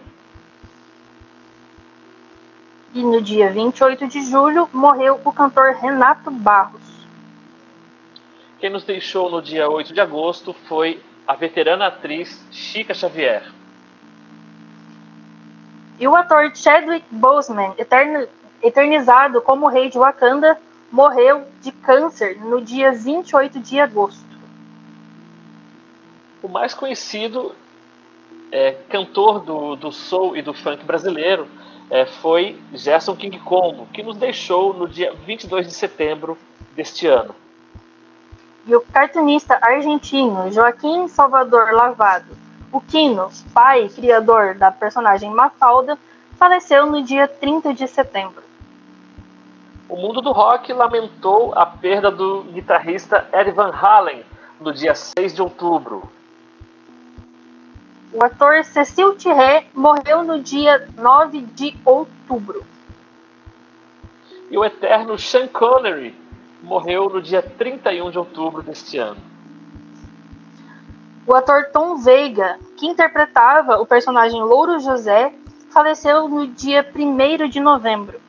E 2.94 3.02
no 3.02 3.20
dia 3.20 3.50
28 3.52 4.08
de 4.08 4.22
julho 4.22 4.68
morreu 4.72 5.20
o 5.24 5.32
cantor 5.32 5.74
Renato 5.74 6.30
Barros. 6.30 6.87
Quem 8.58 8.70
nos 8.70 8.82
deixou 8.82 9.30
no 9.30 9.40
dia 9.40 9.68
8 9.68 9.94
de 9.94 10.00
agosto 10.00 10.52
foi 10.52 11.00
a 11.26 11.34
veterana 11.34 11.86
atriz 11.86 12.44
Chica 12.50 12.92
Xavier. 12.92 13.44
E 16.00 16.08
o 16.08 16.16
ator 16.16 16.50
Chadwick 16.56 17.06
Boseman, 17.10 17.74
eternizado 18.62 19.40
como 19.42 19.68
rei 19.68 19.88
de 19.88 19.98
Wakanda, 19.98 20.58
morreu 20.90 21.46
de 21.60 21.70
câncer 21.70 22.40
no 22.40 22.60
dia 22.60 22.90
28 22.90 23.60
de 23.60 23.78
agosto. 23.78 24.26
O 26.42 26.48
mais 26.48 26.74
conhecido 26.74 27.54
é, 28.50 28.72
cantor 28.88 29.40
do, 29.40 29.76
do 29.76 29.92
soul 29.92 30.36
e 30.36 30.42
do 30.42 30.52
funk 30.52 30.84
brasileiro 30.84 31.46
é, 31.90 32.06
foi 32.06 32.60
Gerson 32.72 33.14
King 33.14 33.38
Kong, 33.38 33.86
que 33.92 34.02
nos 34.02 34.16
deixou 34.16 34.74
no 34.74 34.88
dia 34.88 35.12
22 35.14 35.66
de 35.66 35.74
setembro 35.74 36.36
deste 36.74 37.06
ano. 37.06 37.34
E 38.68 38.76
o 38.76 38.82
cartunista 38.82 39.58
argentino 39.62 40.52
Joaquim 40.52 41.08
Salvador 41.08 41.72
Lavado, 41.72 42.36
o 42.70 42.82
Quino, 42.82 43.30
pai 43.54 43.86
e 43.86 43.88
criador 43.88 44.56
da 44.56 44.70
personagem 44.70 45.30
Mafalda, 45.30 45.98
faleceu 46.36 46.84
no 46.84 47.02
dia 47.02 47.26
30 47.26 47.72
de 47.72 47.88
setembro. 47.88 48.42
O 49.88 49.96
mundo 49.96 50.20
do 50.20 50.32
rock 50.32 50.70
lamentou 50.70 51.54
a 51.56 51.64
perda 51.64 52.10
do 52.10 52.42
guitarrista 52.42 53.26
Ed 53.32 53.50
Van 53.52 53.70
Halen 53.70 54.22
no 54.60 54.70
dia 54.70 54.94
6 54.94 55.34
de 55.34 55.40
outubro. 55.40 56.02
O 58.12 58.22
ator 58.22 58.62
Cecil 58.64 59.14
Thierry 59.14 59.66
morreu 59.72 60.22
no 60.22 60.42
dia 60.42 60.86
9 60.94 61.40
de 61.40 61.74
outubro. 61.86 62.62
E 64.50 64.58
o 64.58 64.62
eterno 64.62 65.16
Sean 65.16 65.48
Connery 65.48 66.27
morreu 66.62 67.08
no 67.08 67.22
dia 67.22 67.42
31 67.42 68.10
de 68.10 68.18
outubro 68.18 68.62
deste 68.62 68.98
ano. 68.98 69.20
O 71.26 71.34
ator 71.34 71.66
Tom 71.72 71.96
Veiga, 71.96 72.58
que 72.76 72.86
interpretava 72.86 73.78
o 73.78 73.86
personagem 73.86 74.42
Louro 74.42 74.78
José, 74.78 75.32
faleceu 75.70 76.28
no 76.28 76.46
dia 76.46 76.86
1 76.94 77.48
de 77.48 77.60
novembro. 77.60 78.20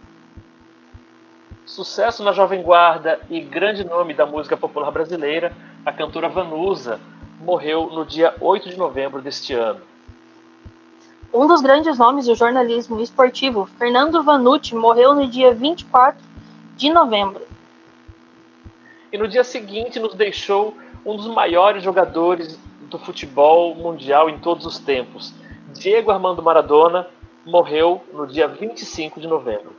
Sucesso 1.66 2.24
na 2.24 2.34
Jovem 2.34 2.62
Guarda 2.62 3.20
e 3.30 3.40
grande 3.40 3.86
nome 3.86 4.14
da 4.14 4.26
música 4.26 4.58
popular 4.58 4.92
brasileira, 4.92 5.54
a 5.86 5.92
cantora 5.92 6.28
Vanusa 6.28 7.00
morreu 7.40 7.88
no 7.88 8.06
dia 8.06 8.36
8 8.42 8.70
de 8.70 8.78
novembro 8.78 9.22
deste 9.22 9.54
ano. 9.54 9.82
Um 11.34 11.48
dos 11.48 11.62
grandes 11.62 11.98
nomes 11.98 12.26
do 12.26 12.36
jornalismo 12.36 13.00
esportivo, 13.00 13.70
Fernando 13.78 14.24
Vanucci, 14.24 14.76
morreu 14.76 15.14
no 15.14 15.28
dia 15.28 15.54
24 15.54 16.22
de 16.76 16.90
novembro. 16.90 17.49
E 19.12 19.18
no 19.18 19.28
dia 19.28 19.44
seguinte 19.44 20.00
nos 20.00 20.14
deixou 20.14 20.78
um 21.06 21.16
dos 21.16 21.28
maiores 21.28 21.84
jogadores 21.84 22.60
do 22.90 23.00
futebol 23.00 23.74
mundial 23.76 24.30
em 24.30 24.38
todos 24.38 24.66
os 24.66 24.78
tempos. 24.80 25.34
Diego 25.74 26.12
Armando 26.12 26.42
Maradona 26.42 27.08
morreu 27.46 28.04
no 28.14 28.28
dia 28.28 28.48
25 28.48 29.20
de 29.20 29.28
novembro. 29.28 29.76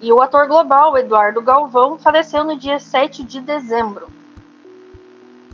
E 0.00 0.12
o 0.12 0.20
ator 0.20 0.46
global 0.46 0.96
Eduardo 0.98 1.40
Galvão 1.40 1.98
faleceu 1.98 2.44
no 2.44 2.56
dia 2.56 2.78
7 2.78 3.24
de 3.24 3.40
dezembro. 3.40 4.08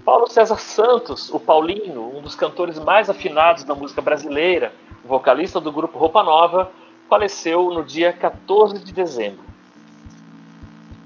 Paulo 0.04 0.28
César 0.28 0.58
Santos, 0.58 1.30
o 1.32 1.38
Paulinho, 1.38 2.16
um 2.16 2.20
dos 2.20 2.34
cantores 2.34 2.76
mais 2.78 3.08
afinados 3.08 3.62
da 3.62 3.74
música 3.74 4.02
brasileira, 4.02 4.72
vocalista 5.04 5.60
do 5.60 5.70
grupo 5.70 5.96
Roupa 5.96 6.24
Nova, 6.24 6.72
faleceu 7.08 7.70
no 7.70 7.84
dia 7.84 8.12
14 8.12 8.80
de 8.80 8.92
dezembro. 8.92 9.51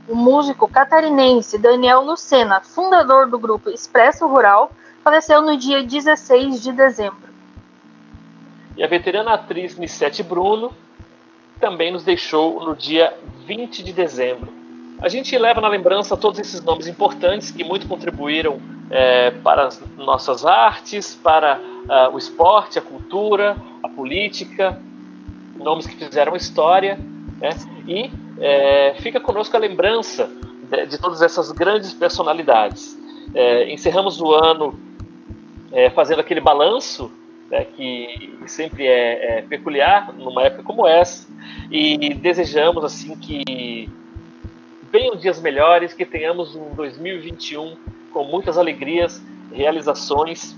O 0.08 0.14
músico 0.14 0.68
catarinense 0.68 1.58
Daniel 1.58 2.02
Lucena, 2.02 2.60
fundador 2.60 3.28
do 3.28 3.38
grupo 3.38 3.70
Expresso 3.70 4.26
Rural, 4.26 4.70
faleceu 5.02 5.42
no 5.42 5.56
dia 5.56 5.82
16 5.82 6.62
de 6.62 6.72
dezembro. 6.72 7.26
E 8.76 8.84
a 8.84 8.86
veterana 8.86 9.34
atriz 9.34 9.76
Nissete 9.76 10.22
Bruno 10.22 10.72
também 11.58 11.90
nos 11.90 12.04
deixou 12.04 12.62
no 12.64 12.76
dia 12.76 13.14
20 13.46 13.82
de 13.82 13.92
dezembro. 13.92 14.52
A 15.00 15.08
gente 15.08 15.36
leva 15.36 15.60
na 15.60 15.68
lembrança 15.68 16.16
todos 16.16 16.38
esses 16.38 16.62
nomes 16.62 16.86
importantes 16.86 17.50
que 17.50 17.64
muito 17.64 17.88
contribuíram 17.88 18.60
é, 18.90 19.30
para 19.30 19.66
as 19.66 19.80
nossas 19.96 20.46
artes, 20.46 21.14
para 21.14 21.58
uh, 21.58 22.14
o 22.14 22.18
esporte, 22.18 22.78
a 22.78 22.82
cultura, 22.82 23.56
a 23.82 23.88
política, 23.88 24.80
nomes 25.58 25.86
que 25.86 25.96
fizeram 25.96 26.36
história. 26.36 26.98
Né? 27.40 27.50
E 27.86 28.10
é, 28.38 28.94
fica 29.00 29.20
conosco 29.20 29.56
a 29.56 29.60
lembrança 29.60 30.30
de, 30.70 30.86
de, 30.86 30.98
todas 30.98 31.22
essas 31.22 31.50
grandes 31.52 31.92
personalidades. 31.92 32.98
É, 33.34 33.72
encerramos 33.72 34.20
o 34.20 34.32
ano 34.32 34.78
é, 35.72 35.90
fazendo 35.90 36.20
aquele 36.20 36.40
balanço 36.40 37.10
né, 37.50 37.64
que 37.64 38.34
sempre 38.46 38.86
é, 38.86 39.38
é, 39.38 39.42
peculiar 39.42 40.12
numa 40.14 40.42
época 40.42 40.62
como 40.62 40.86
essa 40.86 41.28
e 41.70 42.14
desejamos 42.14 42.84
assim 42.84 43.16
que 43.16 43.88
venham 44.92 45.16
dias 45.16 45.40
melhores, 45.40 45.92
que 45.92 46.04
tenhamos 46.04 46.54
um 46.54 46.74
2021 46.74 47.76
com 48.12 48.24
muitas 48.24 48.56
alegrias, 48.56 49.22
realizações 49.52 50.56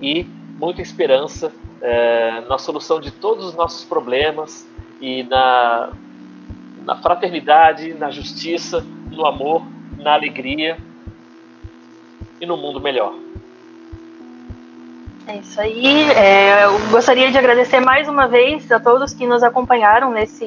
e 0.00 0.26
muita 0.58 0.82
esperança 0.82 1.52
é, 1.80 2.42
na 2.48 2.58
solução 2.58 3.00
de 3.00 3.10
todos 3.10 3.44
os 3.44 3.54
nossos 3.54 3.84
problemas 3.84 4.66
e 5.00 5.22
na, 5.24 5.92
na 6.84 6.96
fraternidade, 6.96 7.94
na 7.94 8.10
justiça, 8.10 8.84
no 9.10 9.26
amor, 9.26 9.62
na 9.98 10.14
alegria 10.14 10.78
e 12.40 12.46
no 12.46 12.56
mundo 12.56 12.80
melhor. 12.80 13.14
É 15.26 15.36
isso 15.36 15.60
aí. 15.60 16.10
É, 16.12 16.64
eu 16.64 16.78
gostaria 16.90 17.30
de 17.30 17.38
agradecer 17.38 17.80
mais 17.80 18.08
uma 18.08 18.26
vez 18.26 18.70
a 18.72 18.80
todos 18.80 19.12
que 19.12 19.26
nos 19.26 19.42
acompanharam 19.42 20.10
nesse 20.10 20.46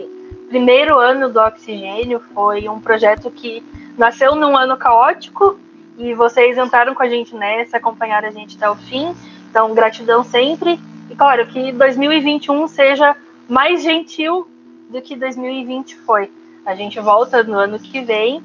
primeiro 0.49 0.99
ano 0.99 1.29
do 1.29 1.39
Oxigênio. 1.39 2.21
Foi 2.33 2.67
um 2.67 2.81
projeto 2.81 3.31
que 3.31 3.63
nasceu 3.97 4.35
num 4.35 4.57
ano 4.57 4.75
caótico 4.75 5.57
e 5.97 6.13
vocês 6.13 6.57
entraram 6.57 6.93
com 6.93 7.03
a 7.03 7.07
gente 7.07 7.35
nessa, 7.35 7.77
acompanharam 7.77 8.27
a 8.27 8.31
gente 8.31 8.57
até 8.57 8.69
o 8.69 8.75
fim. 8.75 9.15
Então, 9.49 9.73
gratidão 9.73 10.23
sempre. 10.23 10.79
E 11.09 11.15
claro, 11.15 11.45
que 11.47 11.71
2021 11.71 12.67
seja 12.67 13.15
mais 13.47 13.83
gentil 13.83 14.47
do 14.93 15.01
que 15.01 15.15
2020 15.15 15.97
foi. 15.97 16.31
A 16.65 16.75
gente 16.75 16.99
volta 16.99 17.43
no 17.43 17.57
ano 17.57 17.79
que 17.79 17.99
vem. 18.01 18.41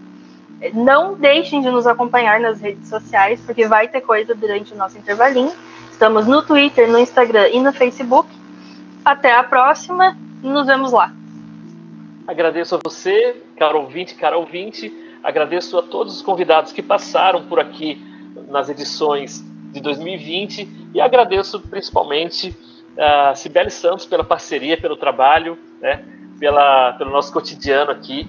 Não 0.75 1.15
deixem 1.15 1.61
de 1.61 1.71
nos 1.71 1.87
acompanhar 1.87 2.41
nas 2.41 2.61
redes 2.61 2.89
sociais, 2.89 3.41
porque 3.47 3.69
vai 3.69 3.87
ter 3.87 4.01
coisa 4.01 4.35
durante 4.35 4.73
o 4.73 4.77
nosso 4.77 4.99
intervalinho. 4.99 5.53
Estamos 5.93 6.27
no 6.27 6.43
Twitter, 6.43 6.91
no 6.91 6.99
Instagram 6.99 7.49
e 7.51 7.61
no 7.61 7.73
Facebook. 7.73 8.29
Até 9.05 9.33
a 9.33 9.45
próxima 9.45 10.17
nos 10.43 10.67
vemos 10.67 10.91
lá. 10.91 11.13
Agradeço 12.27 12.75
a 12.75 12.81
você, 12.83 13.37
caro 13.57 13.83
ouvinte, 13.83 14.15
cara 14.15 14.37
ouvinte. 14.37 14.93
Agradeço 15.23 15.79
a 15.79 15.83
todos 15.83 16.17
os 16.17 16.23
convidados 16.23 16.73
que 16.73 16.83
passaram 16.83 17.45
por 17.45 17.61
aqui 17.61 18.03
nas 18.49 18.69
edições 18.69 19.45
de 19.73 19.81
2020 19.81 20.91
e 20.95 21.01
agradeço 21.01 21.61
principalmente 21.61 22.57
a 22.99 23.35
Cibele 23.35 23.71
Santos 23.71 24.07
pela 24.07 24.25
parceria, 24.25 24.77
pelo 24.77 24.97
trabalho, 24.97 25.59
né, 25.81 26.05
pela, 26.39 26.93
pelo 26.93 27.11
nosso 27.11 27.33
cotidiano 27.33 27.91
aqui 27.91 28.29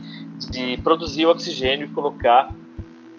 de 0.49 0.77
produzir 0.77 1.25
o 1.25 1.31
oxigênio 1.31 1.85
e 1.85 1.89
colocar 1.89 2.49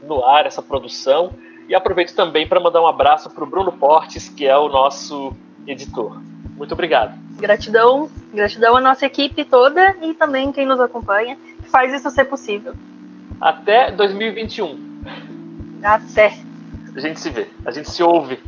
no 0.02 0.24
ar 0.24 0.46
essa 0.46 0.62
produção. 0.62 1.32
E 1.68 1.74
aproveito 1.74 2.14
também 2.14 2.46
para 2.46 2.58
mandar 2.58 2.82
um 2.82 2.86
abraço 2.86 3.30
para 3.30 3.44
o 3.44 3.46
Bruno 3.46 3.70
Portes, 3.70 4.28
que 4.28 4.46
é 4.46 4.56
o 4.56 4.68
nosso 4.68 5.32
editor. 5.66 6.20
Muito 6.56 6.72
obrigado. 6.72 7.16
Gratidão, 7.38 8.10
gratidão 8.32 8.76
à 8.76 8.80
nossa 8.80 9.06
equipe 9.06 9.44
toda 9.44 9.96
e 10.02 10.12
também 10.14 10.52
quem 10.52 10.66
nos 10.66 10.80
acompanha, 10.80 11.36
que 11.62 11.68
faz 11.68 11.92
isso 11.92 12.10
ser 12.10 12.24
possível. 12.24 12.74
Até 13.40 13.90
2021. 13.92 14.78
Até. 15.82 16.38
A 16.94 17.00
gente 17.00 17.20
se 17.20 17.30
vê, 17.30 17.46
a 17.64 17.70
gente 17.70 17.90
se 17.90 18.02
ouve. 18.02 18.38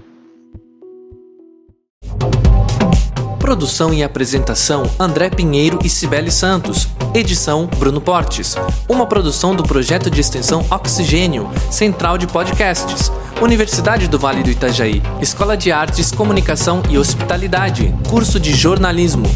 Produção 3.52 3.92
e 3.92 4.02
apresentação 4.02 4.90
André 4.98 5.28
Pinheiro 5.28 5.78
e 5.84 5.88
Cibele 5.90 6.30
Santos. 6.30 6.88
Edição 7.12 7.68
Bruno 7.78 8.00
Portes. 8.00 8.56
Uma 8.88 9.06
produção 9.06 9.54
do 9.54 9.62
projeto 9.62 10.10
de 10.10 10.22
extensão 10.22 10.64
Oxigênio, 10.70 11.50
Central 11.70 12.16
de 12.16 12.26
Podcasts. 12.26 13.12
Universidade 13.42 14.08
do 14.08 14.18
Vale 14.18 14.42
do 14.42 14.50
Itajaí, 14.50 15.02
Escola 15.20 15.54
de 15.54 15.70
Artes, 15.70 16.10
Comunicação 16.10 16.82
e 16.88 16.96
Hospitalidade, 16.96 17.94
curso 18.08 18.40
de 18.40 18.54
jornalismo. 18.54 19.26